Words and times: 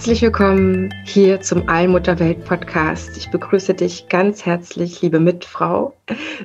Herzlich 0.00 0.22
willkommen 0.22 0.94
hier 1.04 1.42
zum 1.42 1.68
Allmutterwelt 1.68 2.46
Podcast. 2.46 3.18
Ich 3.18 3.30
begrüße 3.30 3.74
dich 3.74 4.08
ganz 4.08 4.46
herzlich, 4.46 5.02
liebe 5.02 5.20
Mitfrau, 5.20 5.94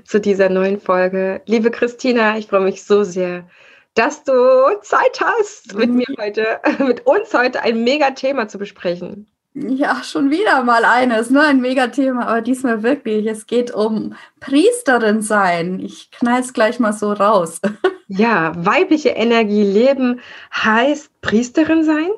zu 0.03 0.19
dieser 0.19 0.49
neuen 0.49 0.77
Folge. 0.77 1.41
Liebe 1.45 1.71
Christina, 1.71 2.37
ich 2.37 2.47
freue 2.47 2.65
mich 2.65 2.83
so 2.83 3.03
sehr, 3.03 3.45
dass 3.93 4.25
du 4.25 4.33
Zeit 4.81 5.21
hast, 5.23 5.73
mit 5.73 5.89
mir 5.89 6.05
heute, 6.19 6.59
mit 6.85 7.05
uns 7.05 7.33
heute 7.33 7.61
ein 7.61 7.85
Mega-Thema 7.85 8.49
zu 8.49 8.57
besprechen. 8.57 9.25
Ja, 9.53 10.03
schon 10.03 10.31
wieder 10.31 10.61
mal 10.63 10.83
eines, 10.83 11.29
ne? 11.29 11.39
Ein 11.39 11.61
Megathema, 11.61 12.25
aber 12.25 12.41
diesmal 12.41 12.83
wirklich. 12.83 13.25
Es 13.25 13.47
geht 13.47 13.73
um 13.73 14.15
Priesterin 14.41 15.21
sein. 15.21 15.79
Ich 15.79 16.11
knall 16.11 16.41
es 16.41 16.51
gleich 16.51 16.81
mal 16.81 16.91
so 16.91 17.13
raus. 17.13 17.61
Ja, 18.07 18.53
weibliche 18.55 19.09
Energie 19.09 19.63
leben 19.63 20.21
heißt 20.53 21.21
Priesterin 21.21 21.83
sein? 21.83 22.11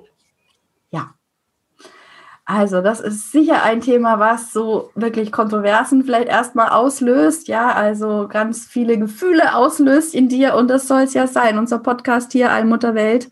Also, 2.50 2.80
das 2.80 3.02
ist 3.02 3.34
sicher 3.34 3.64
ein 3.64 3.82
Thema, 3.82 4.20
was 4.20 4.54
so 4.54 4.90
wirklich 4.96 5.34
Kontroversen 5.34 6.06
vielleicht 6.06 6.30
erstmal 6.30 6.70
auslöst, 6.70 7.50
ja, 7.50 7.74
also 7.74 8.30
ganz 8.30 8.66
viele 8.66 8.98
Gefühle 8.98 9.54
auslöst 9.54 10.16
in 10.16 10.30
dir 10.30 10.56
und 10.56 10.70
das 10.70 10.88
soll 10.88 11.02
es 11.02 11.14
ja 11.14 11.28
sein. 11.28 11.58
Unser 11.58 11.80
Podcast 11.80 12.32
hier, 12.32 12.50
Allmutterwelt, 12.50 13.30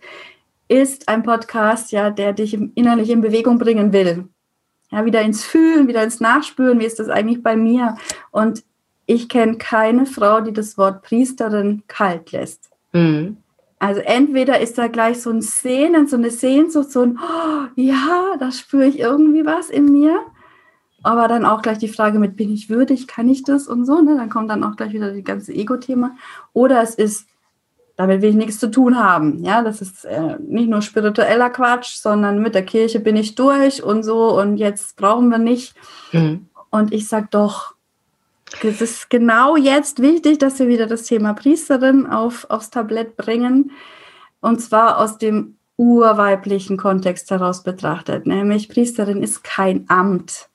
ist 0.68 1.08
ein 1.08 1.24
Podcast, 1.24 1.94
ja, 1.94 2.10
der 2.10 2.34
dich 2.34 2.56
innerlich 2.76 3.10
in 3.10 3.22
Bewegung 3.22 3.58
bringen 3.58 3.94
will. 3.94 4.28
Ja, 4.92 5.06
wieder 5.06 5.22
ins 5.22 5.46
Fühlen, 5.46 5.88
wieder 5.88 6.04
ins 6.04 6.20
Nachspüren, 6.20 6.82
wie 6.82 6.86
ist 6.86 7.00
das 7.00 7.08
eigentlich 7.08 7.42
bei 7.42 7.56
mir? 7.56 7.96
Und 8.32 8.66
ich 9.06 9.30
kenne 9.30 9.58
keine 9.58 10.08
Frau, 10.08 10.42
die 10.42 10.52
das 10.52 10.78
Wort 10.78 11.04
Priesterin 11.04 11.84
kalt 11.88 12.34
lässt. 12.34 12.70
Mhm. 12.92 13.38
Also 13.86 14.02
entweder 14.02 14.60
ist 14.60 14.80
da 14.80 14.88
gleich 14.88 15.22
so 15.22 15.30
ein 15.30 15.44
Sehnen, 15.44 16.08
so 16.08 16.18
eine 16.18 16.32
Sehnsucht, 16.32 16.92
so 16.92 17.04
ein, 17.04 17.20
oh, 17.20 17.68
ja, 17.76 18.36
da 18.40 18.52
spüre 18.52 18.88
ich 18.88 18.98
irgendwie 18.98 19.46
was 19.46 19.70
in 19.70 19.92
mir. 19.92 20.22
Aber 21.04 21.28
dann 21.28 21.46
auch 21.46 21.62
gleich 21.62 21.78
die 21.78 21.88
Frage 21.88 22.18
mit, 22.18 22.36
bin 22.36 22.52
ich 22.52 22.68
würdig, 22.68 23.08
kann 23.08 23.30
ich 23.30 23.44
das 23.44 23.68
und 23.68 23.86
so, 23.86 24.02
ne? 24.02 24.16
Dann 24.18 24.32
kommt 24.32 24.50
dann 24.50 24.64
auch 24.64 24.76
gleich 24.76 24.92
wieder 24.92 25.14
das 25.14 25.24
ganze 25.24 25.54
Ego-Thema. 25.54 26.16
Oder 26.52 26.82
es 26.82 26.96
ist, 26.96 27.28
damit 27.96 28.24
will 28.24 28.32
ich 28.32 28.36
nichts 28.36 28.60
zu 28.60 28.72
tun 28.72 28.98
haben. 28.98 29.44
Ja, 29.44 29.62
das 29.62 29.82
ist 29.82 30.04
äh, 30.04 30.38
nicht 30.40 30.68
nur 30.68 30.82
spiritueller 30.82 31.52
Quatsch, 31.52 31.98
sondern 31.98 32.42
mit 32.42 32.56
der 32.56 32.66
Kirche 32.66 33.00
bin 33.00 33.16
ich 33.16 33.36
durch 33.36 33.84
und 33.84 34.02
so 34.02 34.36
und 34.36 34.58
jetzt 34.58 34.96
brauchen 34.96 35.30
wir 35.30 35.38
nicht. 35.38 35.76
Mhm. 36.12 36.48
Und 36.72 36.92
ich 36.92 37.08
sage 37.08 37.28
doch, 37.30 37.75
es 38.64 38.82
ist 38.82 39.10
genau 39.10 39.56
jetzt 39.56 40.02
wichtig, 40.02 40.40
dass 40.40 40.60
wir 40.60 40.68
wieder 40.68 40.88
das 40.88 41.04
Thema 41.04 41.34
Priesterin 41.34 42.08
auf, 42.08 42.50
aufs 42.50 42.70
Tablett 42.70 43.18
bringen. 43.18 43.72
Und 44.42 44.60
zwar 44.60 45.00
aus 45.00 45.18
dem 45.18 45.58
urweiblichen 45.78 46.78
Kontext 46.78 47.30
heraus 47.32 47.64
betrachtet. 47.64 48.26
Nämlich 48.26 48.70
Priesterin 48.70 49.22
ist 49.24 49.44
kein 49.44 49.86
Amt. 49.90 50.50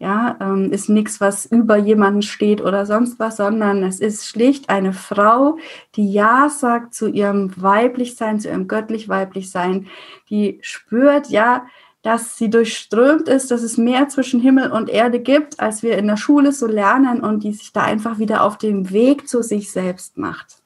Ja, 0.00 0.36
ähm, 0.40 0.72
ist 0.72 0.88
nichts, 0.88 1.20
was 1.20 1.46
über 1.46 1.76
jemanden 1.76 2.22
steht 2.22 2.60
oder 2.60 2.84
sonst 2.84 3.18
was, 3.20 3.36
sondern 3.36 3.84
es 3.84 4.00
ist 4.00 4.26
schlicht 4.26 4.68
eine 4.68 4.92
Frau, 4.92 5.56
die 5.94 6.12
Ja 6.12 6.48
sagt 6.48 6.94
zu 6.94 7.08
ihrem 7.08 7.52
Weiblichsein, 7.56 8.40
zu 8.40 8.48
ihrem 8.48 8.66
göttlich 8.66 9.08
Weiblichsein, 9.08 9.86
die 10.28 10.58
spürt, 10.62 11.28
ja, 11.30 11.66
dass 12.04 12.36
sie 12.36 12.50
durchströmt 12.50 13.30
ist, 13.30 13.50
dass 13.50 13.62
es 13.62 13.78
mehr 13.78 14.08
zwischen 14.10 14.38
Himmel 14.38 14.70
und 14.70 14.90
Erde 14.90 15.20
gibt, 15.20 15.58
als 15.58 15.82
wir 15.82 15.96
in 15.96 16.06
der 16.06 16.18
Schule 16.18 16.52
so 16.52 16.66
lernen 16.66 17.20
und 17.20 17.42
die 17.42 17.52
sich 17.52 17.72
da 17.72 17.82
einfach 17.82 18.18
wieder 18.18 18.42
auf 18.42 18.58
dem 18.58 18.90
Weg 18.90 19.26
zu 19.26 19.42
sich 19.42 19.72
selbst 19.72 20.18
macht. 20.18 20.58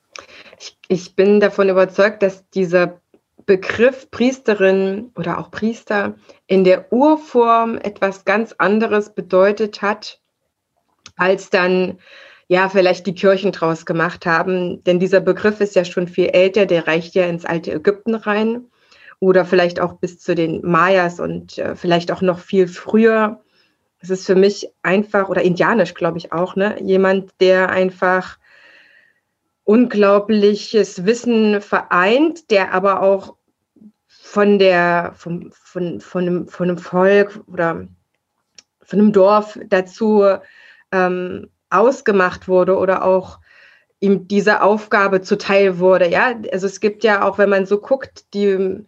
Ich, 0.58 0.76
ich 0.88 1.14
bin 1.14 1.38
davon 1.38 1.68
überzeugt, 1.68 2.24
dass 2.24 2.50
dieser 2.50 3.00
Begriff 3.46 4.10
Priesterin 4.10 5.12
oder 5.14 5.38
auch 5.38 5.52
Priester 5.52 6.16
in 6.48 6.64
der 6.64 6.92
Urform 6.92 7.78
etwas 7.78 8.24
ganz 8.24 8.56
anderes 8.58 9.14
bedeutet 9.14 9.80
hat, 9.80 10.20
als 11.16 11.50
dann 11.50 11.98
ja 12.48 12.68
vielleicht 12.68 13.06
die 13.06 13.14
Kirchen 13.14 13.52
draus 13.52 13.86
gemacht 13.86 14.26
haben. 14.26 14.82
Denn 14.82 14.98
dieser 14.98 15.20
Begriff 15.20 15.60
ist 15.60 15.76
ja 15.76 15.84
schon 15.84 16.08
viel 16.08 16.30
älter, 16.30 16.66
der 16.66 16.88
reicht 16.88 17.14
ja 17.14 17.26
ins 17.26 17.44
alte 17.44 17.72
Ägypten 17.72 18.16
rein 18.16 18.64
oder 19.20 19.44
vielleicht 19.44 19.80
auch 19.80 19.94
bis 19.94 20.20
zu 20.20 20.34
den 20.34 20.64
Mayas 20.64 21.20
und 21.20 21.58
äh, 21.58 21.74
vielleicht 21.74 22.12
auch 22.12 22.22
noch 22.22 22.38
viel 22.38 22.68
früher. 22.68 23.40
Es 24.00 24.10
ist 24.10 24.26
für 24.26 24.36
mich 24.36 24.68
einfach, 24.82 25.28
oder 25.28 25.42
indianisch 25.42 25.94
glaube 25.94 26.18
ich 26.18 26.32
auch, 26.32 26.54
ne? 26.56 26.80
jemand, 26.82 27.32
der 27.40 27.70
einfach 27.70 28.38
unglaubliches 29.64 31.04
Wissen 31.04 31.60
vereint, 31.60 32.50
der 32.50 32.72
aber 32.72 33.02
auch 33.02 33.34
von 34.06 34.58
der, 34.58 35.12
vom, 35.16 35.50
von, 35.52 36.00
von, 36.00 36.22
einem, 36.22 36.48
von 36.48 36.68
einem 36.68 36.78
Volk 36.78 37.40
oder 37.46 37.88
von 38.82 38.98
einem 38.98 39.12
Dorf 39.12 39.58
dazu 39.66 40.24
ähm, 40.92 41.50
ausgemacht 41.70 42.48
wurde 42.48 42.78
oder 42.78 43.04
auch 43.04 43.40
ihm 44.00 44.28
diese 44.28 44.62
Aufgabe 44.62 45.22
zuteil 45.22 45.78
wurde. 45.78 46.08
Ja, 46.08 46.34
also 46.52 46.66
es 46.66 46.80
gibt 46.80 47.04
ja 47.04 47.22
auch, 47.22 47.36
wenn 47.38 47.50
man 47.50 47.66
so 47.66 47.78
guckt, 47.78 48.32
die 48.32 48.86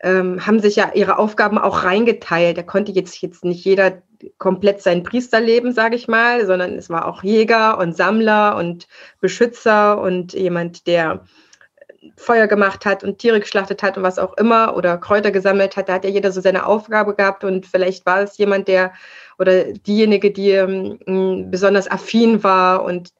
ähm, 0.00 0.46
haben 0.46 0.60
sich 0.60 0.76
ja 0.76 0.92
ihre 0.94 1.18
Aufgaben 1.18 1.58
auch 1.58 1.84
reingeteilt. 1.84 2.58
Da 2.58 2.62
konnte 2.62 2.92
jetzt, 2.92 3.20
jetzt 3.22 3.44
nicht 3.44 3.64
jeder 3.64 4.02
komplett 4.38 4.82
sein 4.82 5.02
Priesterleben, 5.02 5.72
sage 5.72 5.96
ich 5.96 6.08
mal, 6.08 6.46
sondern 6.46 6.74
es 6.74 6.90
war 6.90 7.06
auch 7.06 7.22
Jäger 7.22 7.78
und 7.78 7.96
Sammler 7.96 8.56
und 8.56 8.86
Beschützer 9.20 10.00
und 10.00 10.32
jemand, 10.32 10.86
der 10.86 11.24
Feuer 12.16 12.46
gemacht 12.46 12.86
hat 12.86 13.02
und 13.02 13.18
Tiere 13.18 13.40
geschlachtet 13.40 13.82
hat 13.82 13.96
und 13.96 14.02
was 14.02 14.18
auch 14.18 14.36
immer 14.36 14.76
oder 14.76 14.96
Kräuter 14.98 15.30
gesammelt 15.30 15.76
hat. 15.76 15.88
Da 15.88 15.94
hat 15.94 16.04
ja 16.04 16.10
jeder 16.10 16.30
so 16.30 16.40
seine 16.40 16.66
Aufgabe 16.66 17.14
gehabt 17.14 17.44
und 17.44 17.66
vielleicht 17.66 18.06
war 18.06 18.22
es 18.22 18.38
jemand, 18.38 18.68
der 18.68 18.92
oder 19.38 19.64
diejenige, 19.64 20.30
die 20.30 20.50
ähm, 20.52 21.50
besonders 21.50 21.90
affin 21.90 22.42
war 22.42 22.84
und 22.84 23.10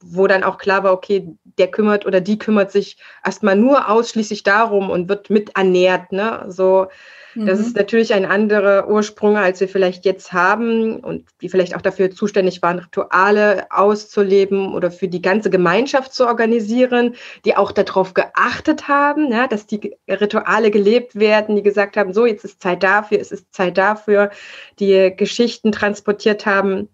wo 0.00 0.26
dann 0.26 0.44
auch 0.44 0.58
klar 0.58 0.84
war, 0.84 0.92
okay, 0.92 1.28
der 1.44 1.70
kümmert 1.70 2.06
oder 2.06 2.20
die 2.20 2.38
kümmert 2.38 2.70
sich 2.70 2.96
erstmal 3.24 3.56
nur 3.56 3.88
ausschließlich 3.88 4.42
darum 4.42 4.90
und 4.90 5.08
wird 5.08 5.30
mit 5.30 5.56
ernährt. 5.56 6.12
Ne? 6.12 6.44
So, 6.48 6.88
das 7.34 7.58
mhm. 7.58 7.66
ist 7.66 7.76
natürlich 7.76 8.14
ein 8.14 8.24
anderer 8.24 8.88
Ursprung, 8.88 9.36
als 9.36 9.60
wir 9.60 9.68
vielleicht 9.68 10.04
jetzt 10.04 10.32
haben 10.32 11.00
und 11.00 11.28
die 11.40 11.48
vielleicht 11.48 11.76
auch 11.76 11.82
dafür 11.82 12.10
zuständig 12.10 12.62
waren, 12.62 12.78
Rituale 12.78 13.66
auszuleben 13.70 14.74
oder 14.74 14.90
für 14.90 15.08
die 15.08 15.22
ganze 15.22 15.50
Gemeinschaft 15.50 16.14
zu 16.14 16.26
organisieren, 16.26 17.14
die 17.44 17.56
auch 17.56 17.70
darauf 17.70 18.14
geachtet 18.14 18.88
haben, 18.88 19.30
ja, 19.30 19.46
dass 19.46 19.66
die 19.66 19.96
Rituale 20.08 20.70
gelebt 20.70 21.16
werden, 21.16 21.54
die 21.54 21.62
gesagt 21.62 21.96
haben, 21.96 22.12
so, 22.12 22.26
jetzt 22.26 22.44
ist 22.44 22.62
Zeit 22.62 22.82
dafür, 22.82 23.20
es 23.20 23.30
ist 23.30 23.54
Zeit 23.54 23.78
dafür, 23.78 24.30
die 24.80 25.14
Geschichten 25.14 25.70
transportiert 25.70 26.46
haben 26.46 26.88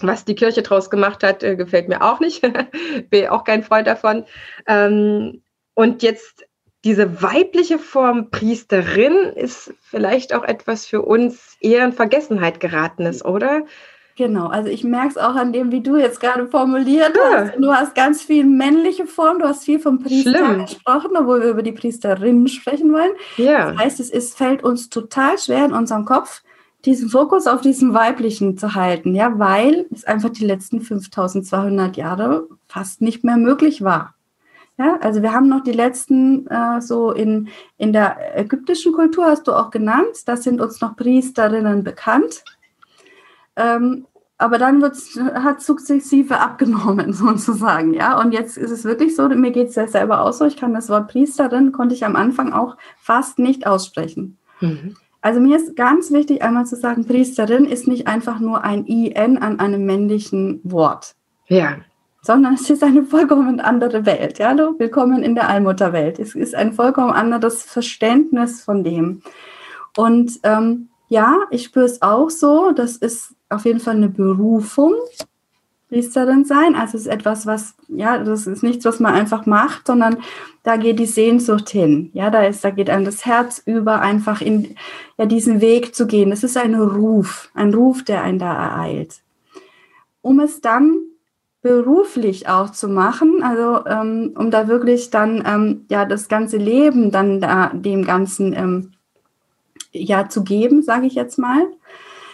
was 0.00 0.24
die 0.24 0.34
Kirche 0.34 0.62
draus 0.62 0.90
gemacht 0.90 1.22
hat, 1.22 1.42
äh, 1.42 1.56
gefällt 1.56 1.88
mir 1.88 2.02
auch 2.02 2.20
nicht. 2.20 2.42
Bin 3.10 3.28
auch 3.28 3.44
kein 3.44 3.62
Freund 3.62 3.86
davon. 3.86 4.24
Ähm, 4.66 5.42
und 5.74 6.02
jetzt 6.02 6.46
diese 6.84 7.22
weibliche 7.22 7.78
Form 7.78 8.30
Priesterin 8.30 9.14
ist 9.34 9.72
vielleicht 9.80 10.34
auch 10.34 10.44
etwas 10.44 10.84
für 10.84 11.02
uns 11.02 11.56
eher 11.60 11.84
in 11.84 11.92
Vergessenheit 11.92 12.60
geratenes, 12.60 13.24
oder? 13.24 13.62
Genau, 14.16 14.46
also 14.46 14.68
ich 14.68 14.84
merke 14.84 15.08
es 15.08 15.18
auch 15.18 15.34
an 15.34 15.52
dem, 15.52 15.72
wie 15.72 15.80
du 15.80 15.96
jetzt 15.96 16.20
gerade 16.20 16.46
formuliert 16.46 17.16
ja. 17.16 17.38
hast. 17.38 17.56
Du 17.56 17.72
hast 17.72 17.96
ganz 17.96 18.22
viel 18.22 18.44
männliche 18.44 19.06
Form, 19.06 19.40
du 19.40 19.46
hast 19.46 19.64
viel 19.64 19.80
vom 19.80 19.98
Priester 19.98 20.30
Schlimm. 20.30 20.60
gesprochen, 20.60 21.16
obwohl 21.16 21.42
wir 21.42 21.48
über 21.48 21.62
die 21.62 21.72
Priesterin 21.72 22.46
sprechen 22.46 22.92
wollen. 22.92 23.10
Ja. 23.38 23.72
Das 23.72 23.78
heißt, 23.78 24.00
es 24.00 24.10
ist, 24.10 24.36
fällt 24.36 24.62
uns 24.62 24.88
total 24.88 25.36
schwer 25.38 25.64
in 25.64 25.72
unserem 25.72 26.04
Kopf, 26.04 26.42
diesen 26.84 27.08
Fokus 27.08 27.46
auf 27.46 27.60
diesem 27.60 27.94
Weiblichen 27.94 28.58
zu 28.58 28.74
halten, 28.74 29.14
ja, 29.14 29.38
weil 29.38 29.86
es 29.90 30.04
einfach 30.04 30.30
die 30.30 30.44
letzten 30.44 30.80
5200 30.80 31.96
Jahre 31.96 32.46
fast 32.66 33.00
nicht 33.00 33.24
mehr 33.24 33.36
möglich 33.36 33.82
war. 33.82 34.14
Ja, 34.76 34.98
also 35.00 35.22
wir 35.22 35.32
haben 35.32 35.48
noch 35.48 35.62
die 35.62 35.72
letzten, 35.72 36.48
äh, 36.48 36.80
so 36.80 37.12
in, 37.12 37.48
in 37.78 37.92
der 37.92 38.36
ägyptischen 38.36 38.92
Kultur 38.92 39.26
hast 39.26 39.46
du 39.46 39.52
auch 39.52 39.70
genannt, 39.70 40.26
da 40.26 40.36
sind 40.36 40.60
uns 40.60 40.80
noch 40.80 40.96
Priesterinnen 40.96 41.84
bekannt. 41.84 42.44
Ähm, 43.54 44.06
aber 44.36 44.58
dann 44.58 44.82
hat 44.82 45.62
sukzessive 45.62 46.40
abgenommen, 46.40 47.12
sozusagen, 47.14 47.94
ja. 47.94 48.20
Und 48.20 48.32
jetzt 48.32 48.56
ist 48.56 48.72
es 48.72 48.84
wirklich 48.84 49.14
so, 49.14 49.28
mir 49.28 49.52
geht 49.52 49.68
es 49.68 49.76
ja 49.76 49.86
selber 49.86 50.22
auch 50.22 50.32
so, 50.32 50.44
ich 50.44 50.56
kann 50.56 50.74
das 50.74 50.88
Wort 50.88 51.08
Priesterin, 51.08 51.70
konnte 51.70 51.94
ich 51.94 52.04
am 52.04 52.16
Anfang 52.16 52.52
auch 52.52 52.76
fast 52.98 53.38
nicht 53.38 53.68
aussprechen. 53.68 54.38
Mhm. 54.60 54.96
Also 55.24 55.40
mir 55.40 55.56
ist 55.56 55.74
ganz 55.74 56.12
wichtig, 56.12 56.42
einmal 56.42 56.66
zu 56.66 56.76
sagen, 56.76 57.06
Priesterin 57.06 57.64
ist 57.64 57.88
nicht 57.88 58.06
einfach 58.06 58.40
nur 58.40 58.62
ein 58.62 58.84
IN 58.84 59.38
an 59.38 59.58
einem 59.58 59.86
männlichen 59.86 60.60
Wort. 60.64 61.14
Ja. 61.46 61.78
Sondern 62.20 62.52
es 62.52 62.68
ist 62.68 62.82
eine 62.82 63.04
vollkommen 63.04 63.58
andere 63.58 64.04
Welt. 64.04 64.38
Ja, 64.38 64.48
hallo, 64.48 64.74
willkommen 64.76 65.22
in 65.22 65.34
der 65.34 65.48
Allmutterwelt. 65.48 66.18
Es 66.18 66.34
ist 66.34 66.54
ein 66.54 66.74
vollkommen 66.74 67.10
anderes 67.10 67.62
Verständnis 67.62 68.62
von 68.62 68.84
dem. 68.84 69.22
Und 69.96 70.40
ähm, 70.42 70.90
ja, 71.08 71.38
ich 71.50 71.64
spüre 71.64 71.86
es 71.86 72.02
auch 72.02 72.28
so. 72.28 72.72
Das 72.72 72.98
ist 72.98 73.34
auf 73.48 73.64
jeden 73.64 73.80
Fall 73.80 73.96
eine 73.96 74.10
Berufung, 74.10 74.92
Priesterin 75.94 76.44
sein. 76.44 76.74
Also 76.74 76.96
es 76.96 77.02
ist 77.02 77.12
etwas, 77.12 77.46
was, 77.46 77.74
ja, 77.86 78.18
das 78.18 78.48
ist 78.48 78.64
nichts, 78.64 78.84
was 78.84 78.98
man 78.98 79.14
einfach 79.14 79.46
macht, 79.46 79.86
sondern 79.86 80.16
da 80.64 80.76
geht 80.76 80.98
die 80.98 81.06
Sehnsucht 81.06 81.70
hin. 81.70 82.10
Ja, 82.14 82.30
da 82.30 82.42
ist, 82.42 82.64
da 82.64 82.70
geht 82.70 82.90
einem 82.90 83.04
das 83.04 83.24
Herz 83.24 83.62
über, 83.64 84.00
einfach 84.00 84.40
in 84.40 84.74
ja, 85.16 85.26
diesen 85.26 85.60
Weg 85.60 85.94
zu 85.94 86.08
gehen. 86.08 86.30
Das 86.30 86.42
ist 86.42 86.56
ein 86.56 86.74
Ruf, 86.74 87.48
ein 87.54 87.72
Ruf, 87.72 88.02
der 88.02 88.22
einen 88.22 88.40
da 88.40 88.52
ereilt. 88.52 89.20
Um 90.20 90.40
es 90.40 90.60
dann 90.60 90.96
beruflich 91.62 92.48
auch 92.48 92.70
zu 92.70 92.88
machen, 92.88 93.42
also 93.44 93.86
ähm, 93.86 94.34
um 94.36 94.50
da 94.50 94.66
wirklich 94.66 95.10
dann 95.10 95.44
ähm, 95.46 95.86
ja 95.88 96.04
das 96.04 96.28
ganze 96.28 96.56
Leben 96.56 97.12
dann 97.12 97.40
da 97.40 97.70
dem 97.72 98.04
Ganzen 98.04 98.52
ähm, 98.52 98.92
ja 99.92 100.28
zu 100.28 100.42
geben, 100.42 100.82
sage 100.82 101.06
ich 101.06 101.14
jetzt 101.14 101.38
mal. 101.38 101.62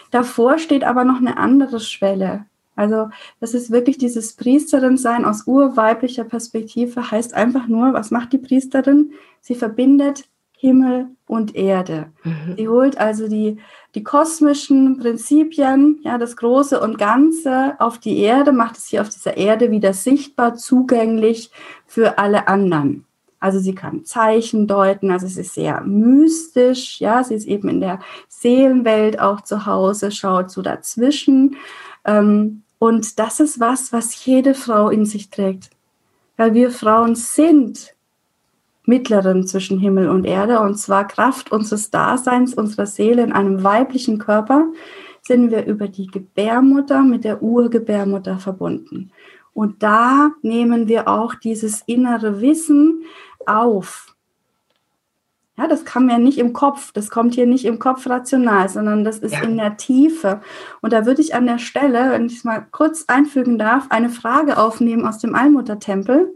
Davor 0.09 0.57
steht 0.57 0.83
aber 0.83 1.03
noch 1.03 1.17
eine 1.17 1.37
andere 1.37 1.79
Schwelle. 1.79 2.45
Also 2.75 3.09
das 3.39 3.53
ist 3.53 3.71
wirklich 3.71 3.97
dieses 3.97 4.33
Priesterin 4.33 4.97
sein 4.97 5.25
aus 5.25 5.45
urweiblicher 5.45 6.23
Perspektive, 6.23 7.11
heißt 7.11 7.33
einfach 7.33 7.67
nur, 7.67 7.93
was 7.93 8.11
macht 8.11 8.33
die 8.33 8.37
Priesterin? 8.37 9.11
Sie 9.41 9.55
verbindet 9.55 10.25
Himmel 10.61 11.07
und 11.25 11.55
Erde. 11.55 12.11
Mhm. 12.23 12.55
Sie 12.55 12.67
holt 12.67 12.99
also 12.99 13.27
die, 13.27 13.57
die 13.95 14.03
kosmischen 14.03 14.99
Prinzipien, 14.99 15.99
ja, 16.03 16.19
das 16.19 16.37
Große 16.37 16.79
und 16.79 16.99
Ganze 16.99 17.75
auf 17.79 17.97
die 17.97 18.19
Erde, 18.19 18.51
macht 18.51 18.77
es 18.77 18.85
hier 18.85 19.01
auf 19.01 19.09
dieser 19.09 19.37
Erde 19.37 19.71
wieder 19.71 19.93
sichtbar, 19.93 20.53
zugänglich 20.53 21.49
für 21.87 22.19
alle 22.19 22.47
anderen. 22.47 23.05
Also 23.39 23.57
sie 23.57 23.73
kann 23.73 24.05
Zeichen 24.05 24.67
deuten, 24.67 25.09
also 25.09 25.25
es 25.25 25.35
ist 25.35 25.55
sehr 25.55 25.81
mystisch, 25.81 27.01
ja, 27.01 27.23
sie 27.23 27.33
ist 27.33 27.47
eben 27.47 27.69
in 27.69 27.81
der 27.81 27.99
Seelenwelt 28.29 29.19
auch 29.19 29.41
zu 29.41 29.65
Hause, 29.65 30.11
schaut 30.11 30.51
so 30.51 30.61
dazwischen. 30.61 31.55
Ähm, 32.05 32.63
und 32.79 33.19
das 33.19 33.39
ist 33.39 33.59
was, 33.59 33.93
was 33.93 34.25
jede 34.25 34.53
Frau 34.53 34.89
in 34.89 35.05
sich 35.05 35.29
trägt. 35.29 35.69
Weil 36.37 36.53
wir 36.53 36.71
Frauen 36.71 37.15
sind 37.15 37.95
Mittlerin 38.85 39.45
zwischen 39.45 39.79
Himmel 39.79 40.09
und 40.09 40.25
Erde 40.25 40.59
und 40.59 40.75
zwar 40.75 41.07
Kraft 41.07 41.51
unseres 41.51 41.91
Daseins, 41.91 42.53
unserer 42.53 42.87
Seele 42.87 43.23
in 43.23 43.31
einem 43.31 43.63
weiblichen 43.63 44.17
Körper 44.17 44.65
sind 45.21 45.51
wir 45.51 45.65
über 45.65 45.87
die 45.87 46.07
Gebärmutter 46.07 47.03
mit 47.03 47.23
der 47.23 47.43
Urgebärmutter 47.43 48.39
verbunden. 48.39 49.11
Und 49.53 49.83
da 49.83 50.31
nehmen 50.41 50.87
wir 50.87 51.07
auch 51.07 51.35
dieses 51.35 51.83
innere 51.85 52.41
Wissen, 52.41 53.03
auf. 53.45 54.10
Ja, 55.57 55.67
das 55.67 55.83
man 55.93 56.09
ja 56.09 56.17
nicht 56.17 56.37
im 56.37 56.53
Kopf, 56.53 56.91
das 56.93 57.09
kommt 57.09 57.35
hier 57.35 57.45
nicht 57.45 57.65
im 57.65 57.77
Kopf 57.77 58.07
rational, 58.07 58.69
sondern 58.69 59.03
das 59.03 59.19
ist 59.19 59.33
ja. 59.33 59.41
in 59.41 59.57
der 59.57 59.77
Tiefe. 59.77 60.41
Und 60.81 60.93
da 60.93 61.05
würde 61.05 61.21
ich 61.21 61.35
an 61.35 61.45
der 61.45 61.59
Stelle, 61.59 62.11
wenn 62.11 62.25
ich 62.25 62.37
es 62.37 62.43
mal 62.43 62.65
kurz 62.71 63.05
einfügen 63.07 63.59
darf, 63.59 63.87
eine 63.89 64.09
Frage 64.09 64.57
aufnehmen 64.57 65.05
aus 65.05 65.19
dem 65.19 65.35
Allmuttertempel. 65.35 66.33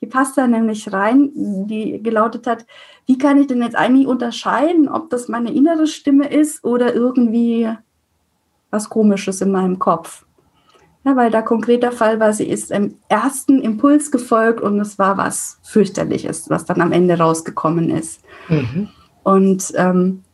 Die 0.00 0.06
passt 0.06 0.36
da 0.36 0.46
nämlich 0.46 0.92
rein, 0.92 1.30
die 1.34 2.02
gelautet 2.02 2.46
hat, 2.46 2.66
wie 3.06 3.18
kann 3.18 3.40
ich 3.40 3.46
denn 3.46 3.62
jetzt 3.62 3.76
eigentlich 3.76 4.06
unterscheiden, 4.06 4.88
ob 4.88 5.10
das 5.10 5.28
meine 5.28 5.52
innere 5.52 5.86
Stimme 5.86 6.28
ist 6.28 6.62
oder 6.64 6.94
irgendwie 6.94 7.70
was 8.70 8.88
Komisches 8.88 9.40
in 9.40 9.50
meinem 9.50 9.78
Kopf? 9.78 10.24
Ja, 11.04 11.16
weil 11.16 11.30
da 11.30 11.42
konkreter 11.42 11.92
Fall 11.92 12.20
war, 12.20 12.32
sie 12.32 12.48
ist 12.48 12.70
im 12.70 12.96
ersten 13.08 13.60
Impuls 13.60 14.10
gefolgt 14.10 14.60
und 14.60 14.80
es 14.80 14.98
war 14.98 15.16
was 15.16 15.58
fürchterliches, 15.62 16.50
was 16.50 16.64
dann 16.64 16.80
am 16.80 16.92
Ende 16.92 17.18
rausgekommen 17.18 17.90
ist. 17.90 18.20
Mhm. 18.48 18.88
Und 19.22 19.72
ähm, 19.76 20.24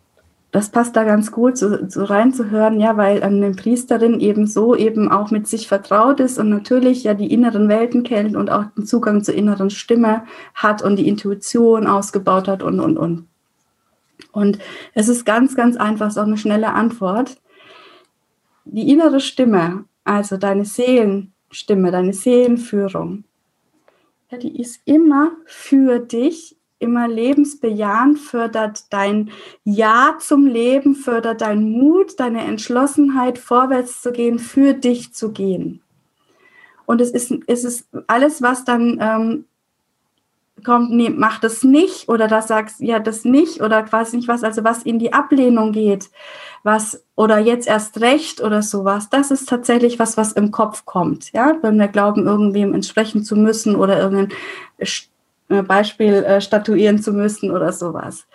das 0.54 0.68
passt 0.68 0.94
da 0.94 1.02
ganz 1.02 1.32
gut, 1.32 1.58
so, 1.58 1.88
so 1.88 2.04
reinzuhören, 2.04 2.78
ja, 2.78 2.96
weil 2.96 3.24
eine 3.24 3.50
Priesterin 3.50 4.20
eben 4.20 4.46
so 4.46 4.76
eben 4.76 5.10
auch 5.10 5.32
mit 5.32 5.48
sich 5.48 5.66
vertraut 5.66 6.20
ist 6.20 6.38
und 6.38 6.48
natürlich 6.48 7.02
ja 7.02 7.14
die 7.14 7.32
inneren 7.32 7.68
Welten 7.68 8.04
kennt 8.04 8.36
und 8.36 8.50
auch 8.50 8.66
den 8.76 8.86
Zugang 8.86 9.24
zur 9.24 9.34
inneren 9.34 9.70
Stimme 9.70 10.22
hat 10.54 10.80
und 10.80 10.94
die 10.94 11.08
Intuition 11.08 11.88
ausgebaut 11.88 12.46
hat 12.46 12.62
und, 12.62 12.78
und, 12.78 12.96
und. 12.96 13.26
Und 14.30 14.58
es 14.94 15.08
ist 15.08 15.26
ganz, 15.26 15.56
ganz 15.56 15.76
einfach, 15.76 16.12
so 16.12 16.20
eine 16.20 16.36
schnelle 16.36 16.72
Antwort. 16.72 17.36
Die 18.64 18.92
innere 18.92 19.18
Stimme 19.18 19.86
also 20.04 20.36
deine 20.36 20.64
Seelenstimme, 20.64 21.90
deine 21.90 22.12
Seelenführung, 22.12 23.24
ja, 24.30 24.38
die 24.38 24.60
ist 24.60 24.80
immer 24.84 25.32
für 25.46 25.98
dich, 25.98 26.56
immer 26.78 27.08
lebensbejahend, 27.08 28.18
fördert 28.18 28.92
dein 28.92 29.30
Ja 29.64 30.16
zum 30.20 30.46
Leben, 30.46 30.94
fördert 30.94 31.40
deinen 31.40 31.70
Mut, 31.70 32.18
deine 32.18 32.42
Entschlossenheit, 32.44 33.38
vorwärts 33.38 34.02
zu 34.02 34.12
gehen, 34.12 34.38
für 34.38 34.74
dich 34.74 35.14
zu 35.14 35.32
gehen. 35.32 35.80
Und 36.86 37.00
es 37.00 37.10
ist, 37.10 37.32
es 37.46 37.64
ist 37.64 37.88
alles, 38.06 38.42
was 38.42 38.64
dann 38.64 38.98
ähm, 39.00 39.44
kommt, 40.64 40.90
nee, 40.90 41.10
mach 41.10 41.38
das 41.38 41.62
nicht 41.62 42.08
oder 42.08 42.26
das 42.26 42.48
sagst, 42.48 42.80
ja, 42.80 42.98
das 42.98 43.24
nicht 43.24 43.60
oder 43.60 43.82
quasi 43.82 44.16
nicht 44.16 44.28
was, 44.28 44.42
also 44.42 44.64
was 44.64 44.82
in 44.82 44.98
die 44.98 45.12
Ablehnung 45.12 45.72
geht, 45.72 46.10
was 46.62 47.04
oder 47.14 47.38
jetzt 47.38 47.68
erst 47.68 48.00
recht 48.00 48.40
oder 48.40 48.62
sowas, 48.62 49.10
das 49.10 49.30
ist 49.30 49.48
tatsächlich 49.48 49.98
was, 49.98 50.16
was 50.16 50.32
im 50.32 50.50
Kopf 50.50 50.84
kommt, 50.84 51.32
ja, 51.32 51.56
wenn 51.62 51.78
wir 51.78 51.88
glauben, 51.88 52.26
irgendwem 52.26 52.74
entsprechen 52.74 53.22
zu 53.22 53.36
müssen 53.36 53.76
oder 53.76 54.00
irgendein 54.00 54.32
äh, 55.48 55.62
Beispiel 55.62 56.14
äh, 56.14 56.40
statuieren 56.40 57.00
zu 57.00 57.12
müssen 57.12 57.50
oder 57.50 57.72
sowas. 57.72 58.26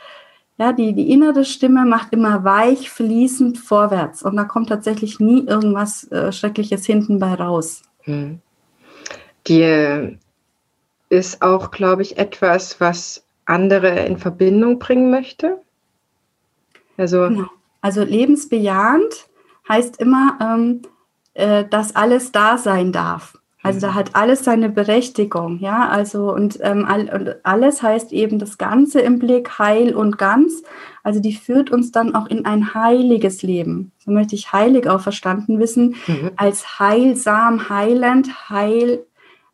Ja, 0.58 0.74
die, 0.74 0.94
die 0.94 1.10
innere 1.10 1.46
Stimme 1.46 1.86
macht 1.86 2.12
immer 2.12 2.44
weich, 2.44 2.90
fließend 2.90 3.58
vorwärts 3.58 4.24
und 4.24 4.36
da 4.36 4.44
kommt 4.44 4.70
tatsächlich 4.70 5.20
nie 5.20 5.46
irgendwas 5.46 6.12
äh, 6.12 6.32
Schreckliches 6.32 6.86
hinten 6.86 7.18
bei 7.18 7.34
raus. 7.34 7.82
Hm. 8.02 8.40
Die 9.48 10.20
ist 11.10 11.42
auch, 11.42 11.72
glaube 11.72 12.04
ich, 12.04 12.18
etwas, 12.18 12.80
was 12.80 13.26
andere 13.46 14.06
in 14.06 14.18
Verbindung 14.18 14.80
bringen 14.80 15.10
möchte. 15.10 15.60
Also, 16.98 17.28
genau. 17.28 17.48
also 17.82 18.04
lebensbejahend 18.04 19.28
heißt 19.68 20.00
immer, 20.00 20.38
ähm, 20.42 20.82
äh, 21.34 21.66
dass 21.66 21.96
alles 21.96 22.32
da 22.32 22.58
sein 22.58 22.92
darf. 22.92 23.40
Also 23.62 23.82
da 23.82 23.92
mhm. 23.92 23.96
hat 23.96 24.16
alles 24.16 24.46
seine 24.46 24.70
Berechtigung, 24.70 25.60
ja. 25.60 25.90
Also 25.90 26.34
und, 26.34 26.60
ähm, 26.62 26.86
all, 26.86 27.10
und 27.10 27.36
alles 27.44 27.84
heißt 27.84 28.14
eben 28.14 28.40
das 28.40 28.58
Ganze 28.58 29.02
im 29.02 29.20
Blick, 29.20 29.60
heil 29.60 29.96
und 29.96 30.18
ganz. 30.18 30.64
Also 31.04 31.20
die 31.20 31.34
führt 31.34 31.70
uns 31.70 31.92
dann 31.92 32.16
auch 32.16 32.28
in 32.28 32.46
ein 32.46 32.74
heiliges 32.74 33.42
Leben. 33.42 33.92
So 33.98 34.12
möchte 34.12 34.36
ich 34.36 34.54
heilig 34.54 34.90
auch 34.90 35.02
verstanden 35.02 35.60
wissen, 35.60 35.96
mhm. 36.08 36.32
als 36.38 36.80
heilsam, 36.80 37.70
heilend, 37.70 38.50
heil, 38.50 39.06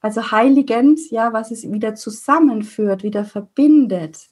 also 0.06 0.30
heiligend, 0.30 1.00
ja, 1.10 1.34
was 1.34 1.50
es 1.50 1.64
wieder 1.72 1.96
zusammenführt, 1.96 3.02
wieder 3.02 3.26
verbindet. 3.26 4.28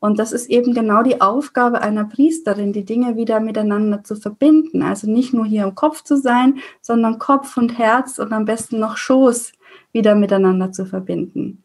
Und 0.00 0.18
das 0.18 0.32
ist 0.32 0.50
eben 0.50 0.74
genau 0.74 1.04
die 1.04 1.20
Aufgabe 1.20 1.80
einer 1.80 2.06
Priesterin, 2.06 2.72
die 2.72 2.84
Dinge 2.84 3.14
wieder 3.14 3.38
miteinander 3.38 4.02
zu 4.02 4.16
verbinden. 4.16 4.82
Also 4.82 5.08
nicht 5.08 5.32
nur 5.32 5.46
hier 5.46 5.62
im 5.62 5.76
Kopf 5.76 6.02
zu 6.02 6.16
sein, 6.16 6.58
sondern 6.80 7.20
Kopf 7.20 7.56
und 7.56 7.78
Herz 7.78 8.18
und 8.18 8.32
am 8.32 8.46
besten 8.46 8.80
noch 8.80 8.96
Schoß 8.96 9.52
wieder 9.92 10.16
miteinander 10.16 10.72
zu 10.72 10.86
verbinden. 10.86 11.62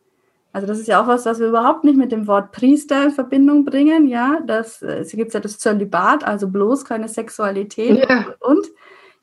Also 0.53 0.67
das 0.67 0.77
ist 0.77 0.87
ja 0.87 1.01
auch 1.01 1.07
was, 1.07 1.25
was 1.25 1.39
wir 1.39 1.47
überhaupt 1.47 1.83
nicht 1.83 1.97
mit 1.97 2.11
dem 2.11 2.27
Wort 2.27 2.51
Priester 2.51 3.05
in 3.05 3.09
Verbindung 3.09 3.65
bringen. 3.65 4.07
Ja, 4.07 4.39
das, 4.45 4.83
äh, 4.83 4.99
es 4.99 5.13
gibt 5.13 5.33
ja 5.33 5.39
das 5.39 5.57
Zölibat, 5.57 6.23
also 6.23 6.47
bloß 6.47 6.85
keine 6.85 7.07
Sexualität 7.07 8.07
ja. 8.07 8.35
und, 8.39 8.57
und. 8.59 8.67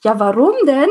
Ja, 0.02 0.18
warum 0.18 0.54
denn? 0.66 0.90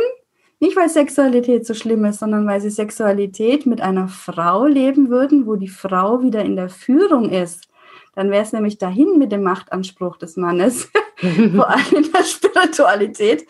Nicht, 0.60 0.76
weil 0.76 0.90
Sexualität 0.90 1.68
so 1.68 1.74
schlimm 1.74 2.06
ist, 2.06 2.20
sondern 2.20 2.48
weil 2.48 2.62
sie 2.62 2.72
Sexualität 2.72 3.66
mit 3.66 3.80
einer 3.82 4.08
Frau 4.08 4.66
leben 4.66 5.10
würden, 5.10 5.46
wo 5.46 5.56
die 5.56 5.68
Frau 5.68 6.24
wieder 6.24 6.44
in 6.44 6.56
der 6.56 6.70
Führung 6.70 7.30
ist. 7.30 7.68
Dann 8.16 8.32
wäre 8.32 8.42
es 8.42 8.54
nämlich 8.54 8.80
dahin 8.80 9.20
mit 9.20 9.32
dem 9.32 9.44
Machtanspruch 9.44 10.18
des 10.18 10.38
Mannes, 10.38 10.90
vor 11.56 11.70
allem 11.70 11.96
in 11.96 12.12
der 12.12 12.24
Spiritualität. 12.24 13.46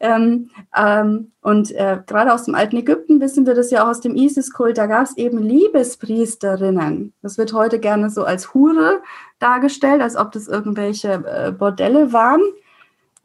Ähm, 0.00 0.50
ähm, 0.76 1.32
und 1.42 1.72
äh, 1.72 1.98
gerade 2.06 2.32
aus 2.32 2.44
dem 2.44 2.54
alten 2.54 2.76
Ägypten 2.76 3.20
wissen 3.20 3.46
wir 3.46 3.54
das 3.54 3.70
ja 3.70 3.84
auch 3.84 3.88
aus 3.88 4.00
dem 4.00 4.14
Isis-Kult, 4.14 4.78
da 4.78 4.86
gab 4.86 5.06
es 5.06 5.16
eben 5.16 5.38
Liebespriesterinnen. 5.38 7.12
Das 7.22 7.38
wird 7.38 7.52
heute 7.52 7.78
gerne 7.78 8.10
so 8.10 8.24
als 8.24 8.54
Hure 8.54 9.02
dargestellt, 9.38 10.02
als 10.02 10.16
ob 10.16 10.32
das 10.32 10.48
irgendwelche 10.48 11.24
äh, 11.24 11.52
Bordelle 11.52 12.12
waren. 12.12 12.42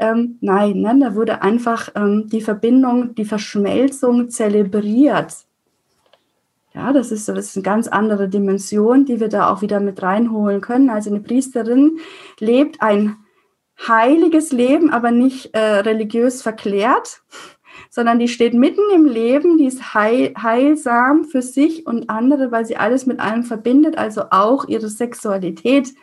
Ähm, 0.02 0.40
nein, 0.42 0.82
ne, 0.82 0.98
da 1.00 1.16
wurde 1.16 1.44
einfach 1.44 1.90
ähm, 1.96 2.28
die 2.28 2.42
Verbindung, 2.42 3.14
die 3.14 3.24
Verschmelzung 3.24 4.32
zelebriert. 4.32 5.46
Ja, 6.74 6.92
das 6.92 7.12
ist, 7.12 7.30
das 7.30 7.38
ist 7.38 7.58
eine 7.58 7.64
ganz 7.64 7.88
andere 7.88 8.28
Dimension, 8.28 9.06
die 9.06 9.20
wir 9.20 9.28
da 9.28 9.52
auch 9.52 9.62
wieder 9.62 9.80
mit 9.80 10.02
reinholen 10.02 10.60
können. 10.60 10.90
Also 10.90 11.12
eine 11.12 11.20
Priesterin 11.20 12.00
lebt 12.40 12.82
ein 12.82 13.18
heiliges 13.88 14.52
Leben, 14.52 14.90
aber 14.90 15.12
nicht 15.12 15.54
äh, 15.54 15.60
religiös 15.60 16.42
verklärt, 16.42 17.22
sondern 17.92 18.18
die 18.18 18.28
steht 18.28 18.56
mitten 18.56 18.82
im 18.96 19.06
Leben, 19.06 19.60
die 19.60 19.66
ist 19.66 19.94
heil, 19.94 20.34
heilsam 20.42 21.26
für 21.26 21.44
sich 21.44 21.86
und 21.86 22.10
andere, 22.10 22.52
weil 22.52 22.66
sie 22.66 22.78
alles 22.78 23.06
mit 23.06 23.20
allem 23.20 23.44
verbindet, 23.44 24.00
also 24.00 24.24
auch 24.32 24.68
ihre 24.68 24.90
Sexualität 24.90 25.94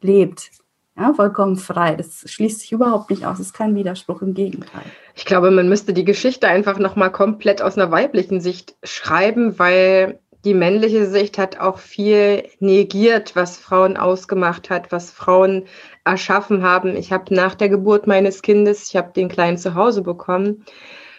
lebt. 0.00 0.50
Ja, 0.96 1.12
vollkommen 1.12 1.56
frei. 1.56 1.96
Das 1.96 2.22
schließt 2.30 2.60
sich 2.60 2.72
überhaupt 2.72 3.10
nicht 3.10 3.24
aus. 3.24 3.38
Das 3.38 3.48
ist 3.48 3.52
kein 3.52 3.74
Widerspruch, 3.74 4.22
im 4.22 4.32
Gegenteil. 4.32 4.82
Ich 5.16 5.24
glaube, 5.24 5.50
man 5.50 5.68
müsste 5.68 5.92
die 5.92 6.04
Geschichte 6.04 6.46
einfach 6.46 6.78
nochmal 6.78 7.10
komplett 7.10 7.62
aus 7.62 7.76
einer 7.76 7.90
weiblichen 7.90 8.40
Sicht 8.40 8.76
schreiben, 8.84 9.58
weil 9.58 10.20
die 10.44 10.54
männliche 10.54 11.06
Sicht 11.06 11.38
hat 11.38 11.58
auch 11.58 11.78
viel 11.78 12.44
negiert, 12.60 13.34
was 13.34 13.56
Frauen 13.56 13.96
ausgemacht 13.96 14.70
hat, 14.70 14.92
was 14.92 15.10
Frauen 15.10 15.64
erschaffen 16.04 16.62
haben. 16.62 16.96
Ich 16.96 17.12
habe 17.12 17.34
nach 17.34 17.54
der 17.54 17.70
Geburt 17.70 18.06
meines 18.06 18.42
Kindes, 18.42 18.88
ich 18.88 18.96
habe 18.96 19.12
den 19.12 19.28
Kleinen 19.28 19.56
zu 19.56 19.74
Hause 19.74 20.02
bekommen, 20.02 20.64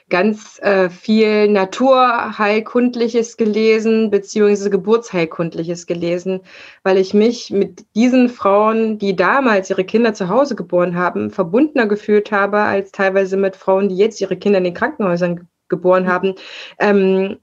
ganz 0.09 0.59
äh, 0.59 0.89
viel 0.89 1.47
Naturheilkundliches 1.47 3.37
gelesen, 3.37 4.11
beziehungsweise 4.11 4.69
Geburtsheilkundliches 4.69 5.87
gelesen, 5.87 6.41
weil 6.83 6.97
ich 6.97 7.13
mich 7.13 7.49
mit 7.49 7.85
diesen 7.95 8.29
Frauen, 8.29 8.99
die 8.99 9.15
damals 9.15 9.69
ihre 9.69 9.83
Kinder 9.83 10.13
zu 10.13 10.29
Hause 10.29 10.55
geboren 10.55 10.95
haben, 10.95 11.31
verbundener 11.31 11.87
gefühlt 11.87 12.31
habe, 12.31 12.59
als 12.59 12.91
teilweise 12.91 13.35
mit 13.35 13.55
Frauen, 13.55 13.89
die 13.89 13.97
jetzt 13.97 14.21
ihre 14.21 14.37
Kinder 14.37 14.59
in 14.59 14.65
den 14.65 14.73
Krankenhäusern 14.75 15.47
geboren 15.69 16.07
haben. 16.07 16.35
Ähm, 16.79 17.37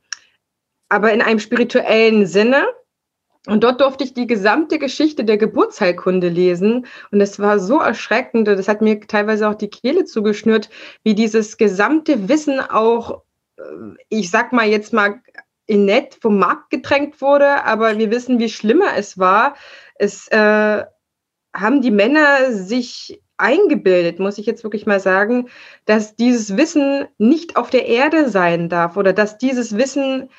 aber 0.88 1.12
in 1.12 1.22
einem 1.22 1.40
spirituellen 1.40 2.26
Sinne, 2.26 2.66
und 3.48 3.64
dort 3.64 3.80
durfte 3.80 4.04
ich 4.04 4.14
die 4.14 4.28
gesamte 4.28 4.78
Geschichte 4.78 5.24
der 5.24 5.36
Geburtsheilkunde 5.36 6.28
lesen. 6.28 6.86
Und 7.10 7.20
es 7.20 7.40
war 7.40 7.58
so 7.58 7.80
erschreckend. 7.80 8.48
Und 8.48 8.56
das 8.56 8.68
hat 8.68 8.82
mir 8.82 9.00
teilweise 9.00 9.48
auch 9.48 9.56
die 9.56 9.70
Kehle 9.70 10.04
zugeschnürt, 10.04 10.70
wie 11.02 11.14
dieses 11.14 11.56
gesamte 11.56 12.28
Wissen 12.28 12.60
auch, 12.60 13.22
äh, 13.58 13.62
ich 14.08 14.30
sag 14.30 14.52
mal 14.52 14.68
jetzt 14.68 14.92
mal, 14.92 15.20
in 15.66 15.86
nett 15.86 16.18
vom 16.20 16.38
Markt 16.38 16.70
gedrängt 16.70 17.20
wurde. 17.20 17.64
Aber 17.64 17.98
wir 17.98 18.10
wissen, 18.12 18.38
wie 18.38 18.48
schlimmer 18.48 18.96
es 18.96 19.18
war. 19.18 19.56
Es 19.96 20.28
äh, 20.28 20.84
haben 21.54 21.82
die 21.82 21.90
Männer 21.90 22.52
sich 22.52 23.20
eingebildet, 23.38 24.20
muss 24.20 24.38
ich 24.38 24.46
jetzt 24.46 24.62
wirklich 24.62 24.86
mal 24.86 25.00
sagen, 25.00 25.48
dass 25.84 26.14
dieses 26.14 26.56
Wissen 26.56 27.08
nicht 27.18 27.56
auf 27.56 27.70
der 27.70 27.86
Erde 27.86 28.28
sein 28.28 28.68
darf 28.68 28.96
oder 28.96 29.12
dass 29.12 29.36
dieses 29.36 29.76
Wissen 29.76 30.30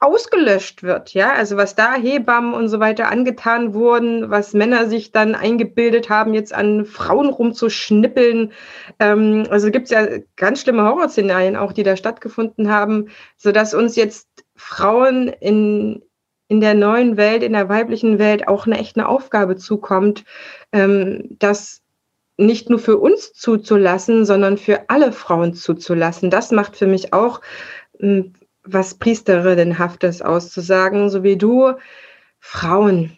ausgelöscht 0.00 0.82
wird, 0.82 1.12
ja, 1.12 1.32
also 1.32 1.58
was 1.58 1.74
da 1.74 1.94
Hebammen 1.94 2.54
und 2.54 2.68
so 2.68 2.80
weiter 2.80 3.10
angetan 3.10 3.74
wurden, 3.74 4.30
was 4.30 4.54
Männer 4.54 4.88
sich 4.88 5.12
dann 5.12 5.34
eingebildet 5.34 6.08
haben, 6.08 6.32
jetzt 6.32 6.54
an 6.54 6.86
Frauen 6.86 7.28
rumzuschnippeln. 7.28 8.52
Ähm, 8.98 9.46
also 9.50 9.70
gibt 9.70 9.84
es 9.84 9.90
ja 9.90 10.06
ganz 10.36 10.62
schlimme 10.62 10.84
Horrorszenarien 10.84 11.54
auch, 11.54 11.72
die 11.72 11.82
da 11.82 11.96
stattgefunden 11.96 12.70
haben, 12.70 13.08
sodass 13.36 13.74
uns 13.74 13.94
jetzt 13.94 14.26
Frauen 14.56 15.28
in, 15.28 16.02
in 16.48 16.62
der 16.62 16.74
neuen 16.74 17.18
Welt, 17.18 17.42
in 17.42 17.52
der 17.52 17.68
weiblichen 17.68 18.18
Welt 18.18 18.48
auch 18.48 18.66
eine 18.66 18.78
echte 18.78 19.06
Aufgabe 19.06 19.56
zukommt, 19.56 20.24
ähm, 20.72 21.36
das 21.38 21.82
nicht 22.38 22.70
nur 22.70 22.78
für 22.78 22.96
uns 22.96 23.34
zuzulassen, 23.34 24.24
sondern 24.24 24.56
für 24.56 24.88
alle 24.88 25.12
Frauen 25.12 25.52
zuzulassen. 25.52 26.30
Das 26.30 26.52
macht 26.52 26.74
für 26.74 26.86
mich 26.86 27.12
auch 27.12 27.42
hm, 27.98 28.32
was 28.72 28.94
Priesterinnenhaftes 28.94 30.22
auszusagen, 30.22 31.10
so 31.10 31.22
wie 31.22 31.36
du. 31.36 31.72
Frauen, 32.38 33.16